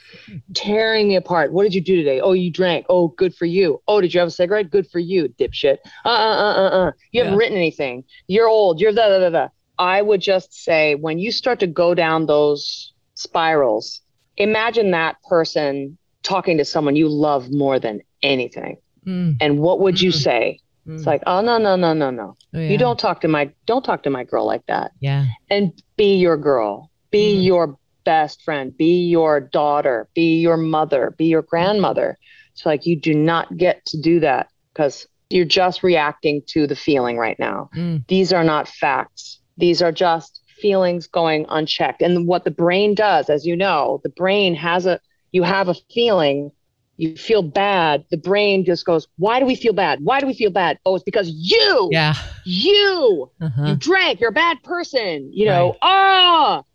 tearing 0.54 1.08
me 1.08 1.16
apart. 1.16 1.52
What 1.52 1.64
did 1.64 1.74
you 1.74 1.80
do 1.80 1.96
today? 1.96 2.20
Oh, 2.20 2.32
you 2.32 2.50
drank. 2.50 2.86
Oh, 2.88 3.08
good 3.08 3.34
for 3.34 3.46
you. 3.46 3.80
Oh, 3.88 4.00
did 4.00 4.12
you 4.12 4.20
have 4.20 4.28
a 4.28 4.32
cigarette? 4.32 4.70
Good 4.70 4.88
for 4.90 4.98
you, 4.98 5.28
dipshit. 5.28 5.78
Uh 6.04 6.08
uh 6.08 6.10
uh 6.10 6.54
uh 6.54 6.86
uh. 6.86 6.92
You 7.12 7.22
haven't 7.22 7.38
written 7.38 7.56
anything. 7.56 8.04
You're 8.26 8.48
old. 8.48 8.80
You're 8.80 8.92
da 8.92 9.08
da 9.08 9.18
da 9.18 9.30
da. 9.30 9.48
I 9.78 10.00
would 10.00 10.20
just 10.20 10.52
say 10.54 10.94
when 10.94 11.18
you 11.18 11.30
start 11.32 11.60
to 11.60 11.66
go 11.66 11.94
down 11.94 12.26
those 12.26 12.94
spirals, 13.14 14.00
imagine 14.36 14.92
that 14.92 15.16
person 15.28 15.98
talking 16.22 16.58
to 16.58 16.64
someone 16.64 16.96
you 16.96 17.08
love 17.08 17.50
more 17.50 17.78
than 17.78 18.00
anything. 18.22 18.78
Mm. 19.06 19.36
And 19.40 19.58
what 19.58 19.80
would 19.80 20.00
you 20.00 20.10
mm. 20.10 20.22
say? 20.22 20.60
Mm. 20.86 20.96
It's 20.96 21.06
like, 21.06 21.22
oh 21.26 21.40
no, 21.40 21.58
no, 21.58 21.76
no, 21.76 21.92
no, 21.92 22.10
no. 22.10 22.36
Oh, 22.54 22.58
yeah. 22.58 22.68
You 22.68 22.78
don't 22.78 22.98
talk 22.98 23.20
to 23.22 23.28
my 23.28 23.50
don't 23.66 23.84
talk 23.84 24.02
to 24.04 24.10
my 24.10 24.24
girl 24.24 24.46
like 24.46 24.66
that. 24.66 24.92
Yeah. 25.00 25.26
And 25.50 25.72
be 25.96 26.16
your 26.16 26.36
girl. 26.36 26.90
Be 27.10 27.34
mm. 27.34 27.44
your 27.44 27.78
best 28.04 28.42
friend. 28.42 28.76
Be 28.76 29.06
your 29.06 29.40
daughter. 29.40 30.08
Be 30.14 30.40
your 30.40 30.56
mother. 30.56 31.14
Be 31.16 31.26
your 31.26 31.42
grandmother. 31.42 32.18
It's 32.52 32.64
like 32.64 32.86
you 32.86 32.98
do 32.98 33.14
not 33.14 33.56
get 33.56 33.84
to 33.86 34.00
do 34.00 34.20
that 34.20 34.48
because 34.72 35.06
you're 35.28 35.44
just 35.44 35.82
reacting 35.82 36.42
to 36.46 36.66
the 36.66 36.76
feeling 36.76 37.18
right 37.18 37.38
now. 37.38 37.68
Mm. 37.74 38.06
These 38.06 38.32
are 38.32 38.44
not 38.44 38.68
facts. 38.68 39.40
These 39.58 39.82
are 39.82 39.92
just 39.92 40.40
feelings 40.60 41.06
going 41.06 41.46
unchecked. 41.48 42.02
And 42.02 42.26
what 42.26 42.44
the 42.44 42.50
brain 42.50 42.94
does, 42.94 43.28
as 43.28 43.44
you 43.44 43.56
know, 43.56 44.00
the 44.02 44.08
brain 44.08 44.54
has 44.54 44.86
a 44.86 45.00
you 45.32 45.42
have 45.42 45.68
a 45.68 45.74
feeling 45.92 46.50
you 46.96 47.16
feel 47.16 47.42
bad, 47.42 48.04
the 48.10 48.16
brain 48.16 48.64
just 48.64 48.84
goes, 48.84 49.06
Why 49.18 49.38
do 49.40 49.46
we 49.46 49.54
feel 49.54 49.72
bad? 49.72 50.00
Why 50.02 50.20
do 50.20 50.26
we 50.26 50.34
feel 50.34 50.50
bad? 50.50 50.78
Oh, 50.84 50.94
it's 50.94 51.04
because 51.04 51.28
you, 51.30 51.88
yeah, 51.92 52.14
you, 52.44 53.30
uh-huh. 53.40 53.64
you 53.64 53.76
drank, 53.76 54.20
you're 54.20 54.30
a 54.30 54.32
bad 54.32 54.62
person, 54.62 55.30
you 55.32 55.46
know, 55.46 55.76
ah, 55.82 55.86
right. 55.86 56.62
oh, 56.62 56.66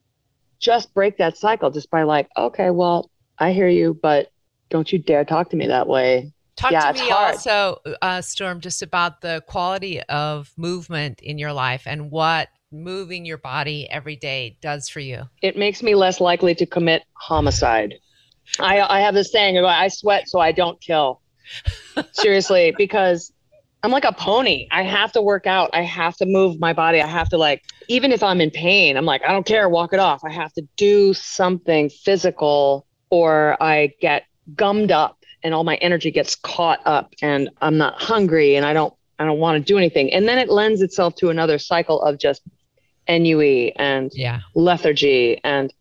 just 0.60 0.94
break 0.94 1.18
that 1.18 1.38
cycle 1.38 1.72
just 1.72 1.90
by 1.90 2.04
like, 2.04 2.30
okay, 2.38 2.70
well, 2.70 3.10
I 3.40 3.52
hear 3.52 3.68
you, 3.68 3.98
but 4.02 4.32
don't 4.70 4.92
you 4.92 5.00
dare 5.00 5.26
talk 5.26 5.50
to 5.50 5.58
me 5.58 5.68
that 5.68 5.88
way. 5.88 6.32
Talk 6.56 6.72
yeah, 6.72 6.92
to 6.92 7.04
me 7.04 7.10
also, 7.10 7.78
uh, 8.02 8.22
Storm, 8.22 8.60
just 8.60 8.84
about 8.84 9.22
the 9.22 9.44
quality 9.48 10.00
of 10.02 10.52
movement 10.58 11.20
in 11.22 11.40
your 11.40 11.54
life 11.54 11.84
and 11.88 12.12
what 12.12 12.50
moving 12.72 13.26
your 13.26 13.38
body 13.38 13.90
every 13.90 14.16
day 14.16 14.58
does 14.62 14.88
for 14.88 15.00
you. 15.00 15.24
It 15.42 15.58
makes 15.58 15.82
me 15.82 15.96
less 15.96 16.22
likely 16.22 16.54
to 16.56 16.66
commit 16.66 17.04
homicide. 17.14 17.96
I, 18.60 18.82
I 18.82 19.02
have 19.02 19.14
this 19.14 19.32
saying, 19.32 19.58
I 19.58 19.88
sweat 19.88 20.28
so 20.28 20.40
I 20.40 20.52
don't 20.52 20.80
kill. 20.82 21.22
Seriously, 22.14 22.74
because 22.78 23.32
I'm 23.84 23.92
like 23.92 24.06
a 24.06 24.12
pony. 24.12 24.68
I 24.72 24.84
have 24.84 25.12
to 25.14 25.22
work 25.22 25.48
out. 25.48 25.72
I 25.74 25.82
have 25.82 26.16
to 26.18 26.26
move 26.26 26.60
my 26.60 26.74
body. 26.74 27.02
I 27.02 27.08
have 27.08 27.30
to 27.30 27.38
like, 27.38 27.64
even 27.88 28.12
if 28.12 28.22
I'm 28.22 28.40
in 28.40 28.52
pain, 28.52 28.96
I'm 28.96 29.06
like, 29.06 29.24
I 29.24 29.32
don't 29.32 29.46
care, 29.46 29.68
walk 29.70 29.94
it 29.94 30.00
off. 30.00 30.24
I 30.24 30.32
have 30.32 30.54
to 30.54 30.68
do 30.76 31.14
something 31.14 31.90
physical 31.90 32.86
or 33.10 33.62
I 33.62 33.94
get 34.00 34.26
gummed 34.56 34.92
up 34.92 35.18
and 35.44 35.54
all 35.54 35.64
my 35.64 35.76
energy 35.76 36.12
gets 36.12 36.36
caught 36.36 36.80
up 36.86 37.14
and 37.22 37.50
I'm 37.62 37.78
not 37.78 38.00
hungry 38.02 38.56
and 38.56 38.66
I 38.66 38.74
don't 38.74 38.94
I 39.18 39.26
don't 39.26 39.38
want 39.38 39.56
to 39.56 39.64
do 39.64 39.78
anything. 39.78 40.12
And 40.12 40.28
then 40.28 40.40
it 40.40 40.50
lends 40.50 40.82
itself 40.82 41.16
to 41.18 41.30
another 41.30 41.60
cycle 41.60 42.02
of 42.02 42.18
just 42.18 42.42
ennui 43.08 43.76
and 43.76 44.12
yeah. 44.16 44.40
lethargy 44.56 45.40
and 45.44 45.72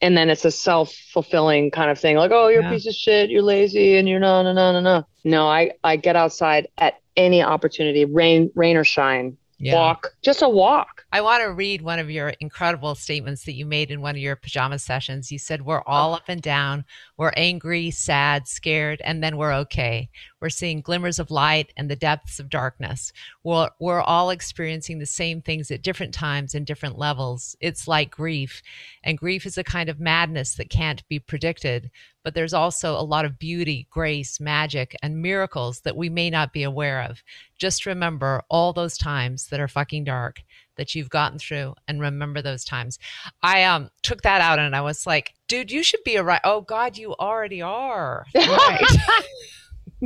and 0.00 0.16
then 0.16 0.28
it's 0.30 0.44
a 0.44 0.50
self-fulfilling 0.50 1.70
kind 1.70 1.90
of 1.90 1.98
thing 1.98 2.16
like 2.16 2.30
oh 2.30 2.48
you're 2.48 2.62
yeah. 2.62 2.68
a 2.68 2.72
piece 2.72 2.86
of 2.86 2.94
shit 2.94 3.30
you're 3.30 3.42
lazy 3.42 3.96
and 3.96 4.08
you're 4.08 4.20
no 4.20 4.42
no 4.42 4.52
no 4.52 4.72
no 4.72 4.80
no 4.80 5.06
no 5.24 5.48
i 5.48 5.70
i 5.84 5.96
get 5.96 6.16
outside 6.16 6.68
at 6.78 7.00
any 7.16 7.42
opportunity 7.42 8.04
rain 8.04 8.50
rain 8.54 8.76
or 8.76 8.84
shine 8.84 9.36
yeah. 9.58 9.74
walk 9.74 10.12
just 10.22 10.42
a 10.42 10.48
walk 10.48 10.95
i 11.12 11.20
want 11.20 11.42
to 11.42 11.52
read 11.52 11.82
one 11.82 11.98
of 11.98 12.10
your 12.10 12.30
incredible 12.40 12.94
statements 12.94 13.44
that 13.44 13.54
you 13.54 13.64
made 13.64 13.90
in 13.90 14.00
one 14.00 14.14
of 14.14 14.20
your 14.20 14.36
pajama 14.36 14.78
sessions. 14.78 15.30
You 15.30 15.38
said 15.38 15.62
we're 15.62 15.82
all 15.82 16.14
up 16.14 16.24
and 16.28 16.42
down. 16.42 16.84
We're 17.16 17.32
angry 17.36 17.90
sad 17.90 18.48
scared 18.48 19.00
and 19.04 19.22
then 19.22 19.36
we're 19.36 19.54
okay. 19.54 20.08
We're 20.40 20.48
seeing 20.50 20.80
glimmers 20.80 21.18
of 21.18 21.30
light 21.30 21.72
and 21.76 21.90
the 21.90 21.96
depths 21.96 22.38
of 22.38 22.50
darkness. 22.50 23.12
We're, 23.42 23.70
we're 23.80 24.02
all 24.02 24.30
experiencing 24.30 24.98
the 24.98 25.06
same 25.06 25.42
things 25.42 25.70
at 25.70 25.82
different 25.82 26.14
times 26.14 26.54
and 26.54 26.66
different 26.66 26.98
levels. 26.98 27.56
It's 27.60 27.88
like 27.88 28.10
grief. 28.10 28.62
And 29.02 29.18
grief 29.18 29.46
is 29.46 29.58
a 29.58 29.64
kind 29.64 29.88
of 29.88 30.00
madness 30.00 30.54
that 30.54 30.70
can't 30.70 31.06
be 31.08 31.18
predicted 31.18 31.90
but 32.26 32.34
there's 32.34 32.52
also 32.52 32.98
a 32.98 33.06
lot 33.06 33.24
of 33.24 33.38
beauty, 33.38 33.86
grace, 33.88 34.40
magic, 34.40 34.96
and 35.00 35.22
miracles 35.22 35.82
that 35.82 35.96
we 35.96 36.08
may 36.08 36.28
not 36.28 36.52
be 36.52 36.64
aware 36.64 37.02
of. 37.02 37.22
Just 37.56 37.86
remember 37.86 38.42
all 38.50 38.72
those 38.72 38.98
times 38.98 39.46
that 39.46 39.60
are 39.60 39.68
fucking 39.68 40.02
dark 40.02 40.42
that 40.76 40.94
you've 40.94 41.10
gotten 41.10 41.38
through 41.38 41.74
and 41.88 42.00
remember 42.00 42.42
those 42.42 42.64
times. 42.64 42.98
I 43.42 43.64
um 43.64 43.90
took 44.02 44.22
that 44.22 44.40
out 44.40 44.58
and 44.58 44.74
I 44.74 44.80
was 44.80 45.06
like, 45.06 45.34
dude, 45.48 45.70
you 45.70 45.82
should 45.82 46.04
be 46.04 46.16
a 46.16 46.22
right. 46.22 46.40
Oh 46.44 46.60
God, 46.60 46.96
you 46.96 47.14
already 47.14 47.62
are. 47.62 48.26
Right. 48.34 48.82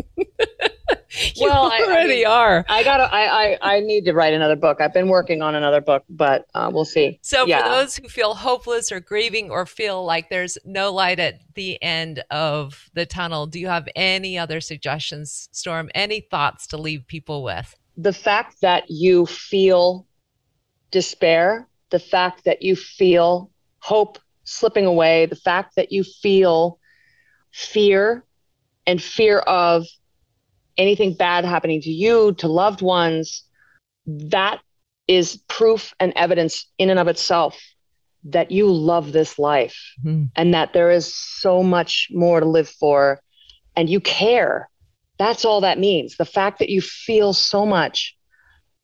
you 1.35 1.49
well, 1.49 1.71
already 1.71 2.25
I, 2.25 2.31
I 2.31 2.33
are. 2.33 2.65
I 2.69 2.85
gotta. 2.85 3.05
I, 3.05 3.45
I 3.45 3.59
I 3.61 3.81
need 3.81 4.05
to 4.05 4.13
write 4.13 4.33
another 4.33 4.57
book. 4.57 4.81
I've 4.81 4.93
been 4.93 5.09
working 5.09 5.43
on 5.43 5.55
another 5.55 5.81
book, 5.81 6.05
but 6.09 6.47
uh, 6.55 6.71
we'll 6.73 6.85
see. 6.85 7.19
So 7.23 7.47
yeah. 7.47 7.63
for 7.63 7.69
those 7.69 7.97
who 7.97 8.09
feel 8.09 8.35
hopeless 8.35 8.93
or 8.93 9.01
grieving 9.01 9.51
or 9.51 9.67
feel 9.67 10.05
like 10.05 10.31
there's 10.31 10.57
no 10.65 10.93
light 10.93 11.19
at 11.19 11.41
the 11.55 11.83
end 11.83 12.23
of 12.31 12.89
the 12.95 13.07
tunnel, 13.07 13.47
do 13.47 13.59
you 13.59 13.69
have 13.69 13.89
any 13.97 14.39
other 14.39 14.61
suggestions, 14.61 15.49
Storm? 15.53 15.91
Any 15.95 16.21
thoughts 16.21 16.67
to 16.69 16.77
leave 16.77 17.07
people 17.07 17.43
with? 17.43 17.75
The 17.97 18.13
fact 18.13 18.61
that 18.63 18.85
you 18.89 19.27
feel 19.27 20.07
despair, 20.91 21.67
the 21.91 21.99
fact 21.99 22.45
that 22.45 22.63
you 22.63 22.77
feel 22.77 23.51
hope 23.81 24.19
slipping 24.45 24.87
away, 24.87 25.27
the 25.27 25.37
fact 25.37 25.77
that 25.77 25.93
you 25.93 26.05
feel 26.05 26.79
fear 27.53 28.25
and 28.87 29.03
fear 29.03 29.39
of 29.39 29.87
anything 30.77 31.15
bad 31.15 31.45
happening 31.45 31.81
to 31.83 31.91
you, 31.91 32.33
to 32.35 32.49
loved 32.49 32.83
ones, 32.83 33.45
that 34.07 34.61
is 35.07 35.37
proof 35.49 35.95
and 36.01 36.13
evidence 36.17 36.67
in 36.79 36.91
and 36.91 36.99
of 36.99 37.09
itself 37.09 37.61
that 38.25 38.51
you 38.51 38.71
love 38.71 39.13
this 39.13 39.39
life 39.39 39.95
mm-hmm. 40.05 40.25
and 40.37 40.55
that 40.55 40.73
there 40.73 40.91
is 40.91 41.15
so 41.15 41.63
much 41.63 42.09
more 42.13 42.41
to 42.41 42.47
live 42.47 42.69
for 42.69 43.21
and 43.77 43.89
you 43.89 44.01
care. 44.01 44.69
That's 45.19 45.45
all 45.45 45.63
that 45.63 45.79
means. 45.79 46.17
The 46.17 46.25
fact 46.25 46.59
that 46.59 46.69
you 46.69 46.81
feel 46.81 47.33
so 47.33 47.67
much, 47.67 48.17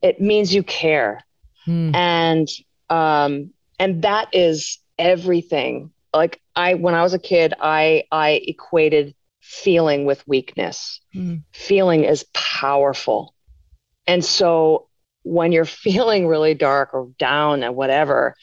it 0.01 0.19
means 0.19 0.53
you 0.53 0.63
care. 0.63 1.21
Mm. 1.67 1.95
And 1.95 2.47
um 2.89 3.51
and 3.79 4.01
that 4.03 4.29
is 4.33 4.79
everything. 4.97 5.91
Like 6.13 6.41
I 6.55 6.75
when 6.75 6.95
I 6.95 7.03
was 7.03 7.13
a 7.13 7.19
kid, 7.19 7.53
I 7.59 8.03
I 8.11 8.41
equated 8.45 9.13
feeling 9.41 10.05
with 10.05 10.27
weakness. 10.27 10.99
Mm. 11.15 11.43
Feeling 11.53 12.03
is 12.03 12.25
powerful. 12.33 13.33
And 14.05 14.23
so 14.23 14.87
when 15.23 15.51
you're 15.51 15.65
feeling 15.65 16.27
really 16.27 16.53
dark 16.53 16.93
or 16.93 17.09
down 17.17 17.63
and 17.63 17.75
whatever, 17.75 18.35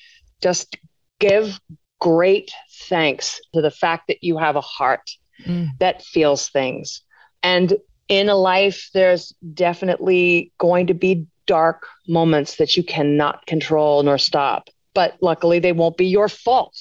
just 0.43 0.77
give 1.19 1.61
great 2.01 2.53
thanks 2.89 3.41
to 3.55 3.63
the 3.63 3.71
fact 3.71 4.09
that 4.09 4.23
you 4.23 4.37
have 4.37 4.57
a 4.57 4.61
heart 4.61 5.11
mm. 5.47 5.69
that 5.79 6.03
feels 6.03 6.49
things. 6.51 7.01
And 7.43 7.75
in 8.09 8.29
a 8.29 8.37
life, 8.37 8.91
there's 8.93 9.33
definitely 9.55 10.53
going 10.59 10.89
to 10.89 10.95
be 10.95 11.27
dark 11.47 11.87
moments 12.09 12.57
that 12.57 12.77
you 12.77 12.83
cannot 12.83 13.47
control 13.47 14.03
nor 14.03 14.19
stop. 14.19 14.69
But 14.95 15.17
luckily, 15.21 15.59
they 15.59 15.73
won't 15.73 15.97
be 15.97 16.07
your 16.07 16.29
fault. 16.29 16.77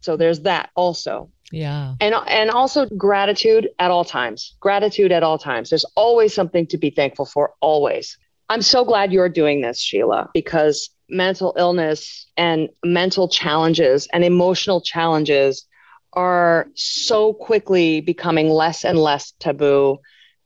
So 0.00 0.16
there's 0.16 0.40
that 0.40 0.70
also. 0.74 1.30
Yeah. 1.50 1.94
And 2.00 2.14
and 2.28 2.50
also 2.50 2.86
gratitude 2.86 3.68
at 3.78 3.90
all 3.90 4.04
times. 4.04 4.54
Gratitude 4.60 5.12
at 5.12 5.22
all 5.22 5.38
times. 5.38 5.70
There's 5.70 5.84
always 5.96 6.34
something 6.34 6.66
to 6.68 6.78
be 6.78 6.90
thankful 6.90 7.26
for 7.26 7.54
always. 7.60 8.16
I'm 8.48 8.62
so 8.62 8.84
glad 8.84 9.12
you're 9.12 9.28
doing 9.28 9.60
this, 9.60 9.78
Sheila, 9.78 10.30
because 10.32 10.90
mental 11.10 11.54
illness 11.58 12.26
and 12.36 12.68
mental 12.84 13.28
challenges 13.28 14.08
and 14.12 14.24
emotional 14.24 14.80
challenges 14.80 15.66
are 16.14 16.68
so 16.74 17.34
quickly 17.34 18.00
becoming 18.00 18.48
less 18.48 18.84
and 18.84 18.98
less 18.98 19.32
taboo 19.38 19.98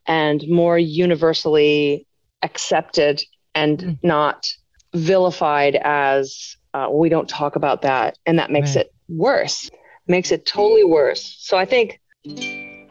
and 0.05 0.43
more 0.49 0.77
universally 0.77 2.05
accepted 2.41 3.23
and 3.55 3.79
mm. 3.79 3.99
not 4.03 4.47
vilified 4.93 5.75
as 5.81 6.55
uh, 6.73 6.87
we 6.91 7.09
don't 7.09 7.29
talk 7.29 7.55
about 7.55 7.81
that 7.81 8.17
and 8.25 8.39
that 8.39 8.51
makes 8.51 8.75
right. 8.75 8.85
it 8.85 8.93
worse 9.09 9.69
makes 10.07 10.31
it 10.31 10.45
totally 10.45 10.83
worse. 10.83 11.37
So 11.39 11.57
I 11.57 11.65
think 11.65 12.01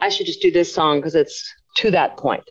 I 0.01 0.09
should 0.09 0.25
just 0.25 0.41
do 0.41 0.51
this 0.51 0.73
song 0.73 0.99
because 0.99 1.15
it's 1.15 1.53
to 1.77 1.91
that 1.91 2.17
point. 2.17 2.43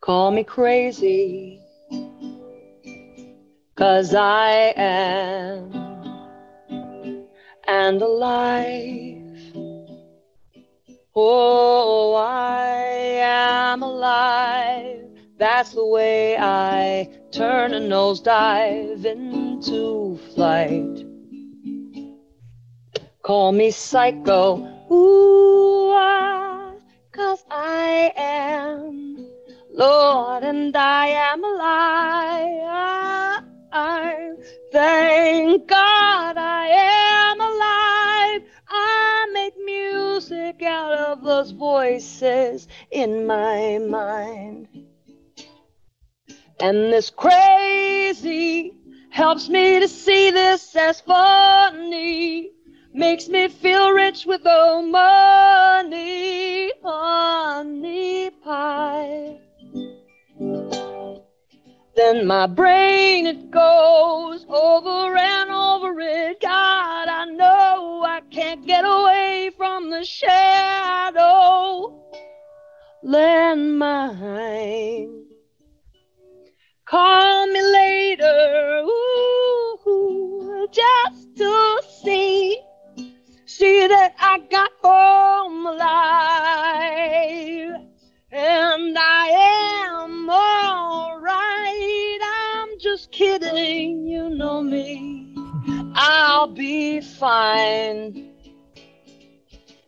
Call 0.00 0.32
me 0.32 0.42
crazy, 0.42 1.60
cause 3.76 4.14
I 4.14 4.72
am, 4.76 5.72
and 7.68 8.02
alive. 8.02 9.21
Oh, 11.14 12.14
I 12.14 12.78
am 13.20 13.82
alive. 13.82 15.04
That's 15.38 15.72
the 15.72 15.84
way 15.84 16.38
I 16.38 17.06
turn 17.30 17.74
a 17.74 17.80
nosedive 17.80 19.04
into 19.04 20.18
flight. 20.34 21.04
Call 23.22 23.52
me 23.52 23.70
psycho. 23.70 24.56
Ooh, 24.90 25.90
ah, 25.92 26.72
cause 27.12 27.44
I 27.50 28.12
am 28.16 29.26
Lord 29.74 30.44
and 30.44 30.74
I 30.74 31.06
am 31.08 31.44
alive. 31.44 32.62
I 33.72 34.32
thank 34.70 35.66
God 35.68 35.91
those 41.42 41.50
voices 41.50 42.68
in 42.92 43.26
my 43.26 43.78
mind. 43.78 44.68
And 46.60 46.92
this 46.92 47.10
crazy 47.10 48.72
helps 49.10 49.48
me 49.48 49.80
to 49.80 49.88
see 49.88 50.30
this 50.30 50.76
as 50.76 51.00
funny. 51.00 52.50
Makes 52.94 53.28
me 53.28 53.48
feel 53.48 53.90
rich 53.90 54.24
with 54.24 54.44
no 54.44 54.82
money, 54.82 56.70
honey 56.84 58.30
pie. 58.44 59.40
Then 61.96 62.26
my 62.26 62.46
brain 62.46 63.26
it 63.26 63.50
goes 63.50 64.46
over 64.48 65.16
and 65.16 65.50
over 65.50 65.98
it. 65.98 66.40
God, 66.40 67.08
I 67.08 67.24
know 67.24 68.04
I 68.06 68.20
can't 68.30 68.64
get 68.64 68.84
away 68.84 69.11
shadow. 70.04 71.98
Lend 73.02 73.78
mine. 73.78 75.22
Call 76.84 77.46
me 77.46 77.62
later, 77.62 78.82
ooh, 78.84 80.68
just 80.70 81.36
to 81.38 81.82
see, 82.02 82.60
see 83.46 83.86
that 83.86 84.14
I 84.20 84.40
got 84.50 84.70
home 84.82 85.66
alive, 85.66 85.80
and 88.30 88.98
I 88.98 89.28
am 89.88 90.28
all 90.28 91.18
right. 91.18 92.18
I'm 92.62 92.78
just 92.78 93.10
kidding, 93.10 94.06
you 94.06 94.28
know 94.28 94.60
me. 94.60 95.34
I'll 95.94 96.48
be 96.48 97.00
fine. 97.00 98.31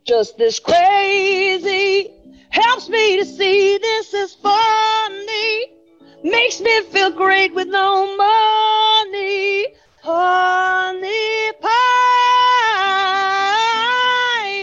Just 0.04 0.36
this 0.36 0.58
crazy 0.60 2.10
helps 2.50 2.90
me 2.90 3.16
to 3.16 3.24
see 3.24 3.78
this 3.78 4.12
is 4.12 4.34
funny. 4.34 5.66
Makes 6.22 6.60
me 6.60 6.82
feel 6.82 7.10
great 7.10 7.54
with 7.54 7.68
no 7.68 8.14
money. 8.14 9.66
Honey 10.02 11.52
pie. 11.62 11.70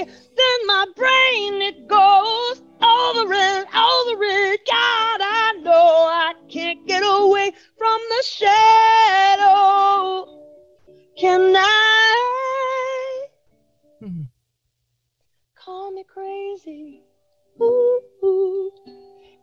Then 0.05 0.67
my 0.67 0.85
brain 0.95 1.59
it 1.63 1.87
goes 1.87 2.61
over 2.83 3.33
and 3.33 3.65
over 3.65 4.23
it. 4.23 4.61
God, 4.67 5.21
I 5.23 5.53
know 5.63 5.71
I 5.73 6.35
can't 6.49 6.85
get 6.87 7.01
away 7.03 7.51
from 7.79 7.99
the 8.09 8.23
shadow. 8.23 8.67
Can 11.17 11.55
I? 11.55 11.80
Call 15.63 15.91
me 15.91 16.03
crazy. 16.11 17.03
Ooh, 17.61 18.71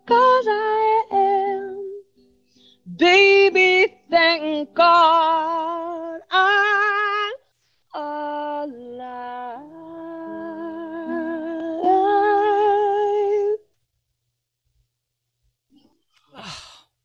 cause 0.04 0.44
I 0.48 1.04
am. 1.12 2.02
Baby, 2.96 3.94
thank 4.10 4.74
God 4.74 6.20
I'm 6.28 7.32
alive. 7.94 9.58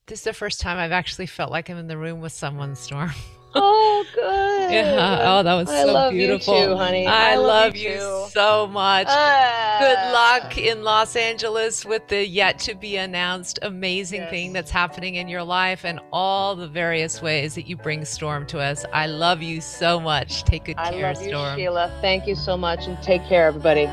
This 0.08 0.20
is 0.20 0.24
the 0.24 0.34
first 0.34 0.60
time 0.60 0.78
I've 0.80 0.92
actually 0.92 1.28
felt 1.28 1.52
like 1.52 1.70
I'm 1.70 1.78
in 1.78 1.88
the 1.88 1.98
room 1.98 2.20
with 2.20 2.34
someone, 2.34 2.76
Storm. 2.76 3.12
Oh, 3.56 4.06
good. 4.16 4.72
Yeah. 4.74 5.20
Oh, 5.38 5.44
that 5.44 5.54
was 5.54 5.70
I 5.70 5.84
so 5.84 5.94
love 5.94 6.12
beautiful. 6.14 6.60
you 6.60 6.66
too, 6.68 6.76
honey. 6.76 7.06
I, 7.06 7.36
love, 7.36 7.76
you 7.76 7.92
you 7.92 8.26
so 8.32 8.68
much. 8.68 9.08
Ah. 9.10 9.78
Good 9.80 10.14
luck 10.14 10.58
in 10.58 10.84
Los 10.84 11.16
Angeles 11.16 11.86
with 11.86 12.08
the 12.08 12.28
yet 12.28 12.58
to 12.60 12.76
be 12.76 12.98
announced 12.98 13.60
amazing 13.62 14.22
Yes. 14.22 14.30
thing 14.32 14.54
that's 14.54 14.72
happening 14.72 15.16
in 15.16 15.28
your 15.28 15.44
life 15.44 15.86
and 15.86 16.00
all 16.12 16.56
the 16.56 16.68
various 16.68 17.22
ways 17.22 17.54
that 17.56 17.68
you 17.68 17.76
bring 17.78 18.06
Storm 18.06 18.46
to 18.48 18.60
us. 18.60 18.86
I 18.94 19.06
love 19.08 19.42
you 19.42 19.62
so 19.62 20.00
much. 20.00 20.44
Take 20.46 20.66
good 20.66 20.76
I 20.78 20.92
care, 20.92 21.14
love 21.14 21.22
you, 21.22 21.30
Storm. 21.30 21.56
Sheila. 21.58 21.92
Thank 22.02 22.26
you 22.28 22.36
so 22.36 22.58
much 22.58 22.88
and 22.88 23.02
take 23.04 23.24
care, 23.28 23.46
everybody. 23.46 23.88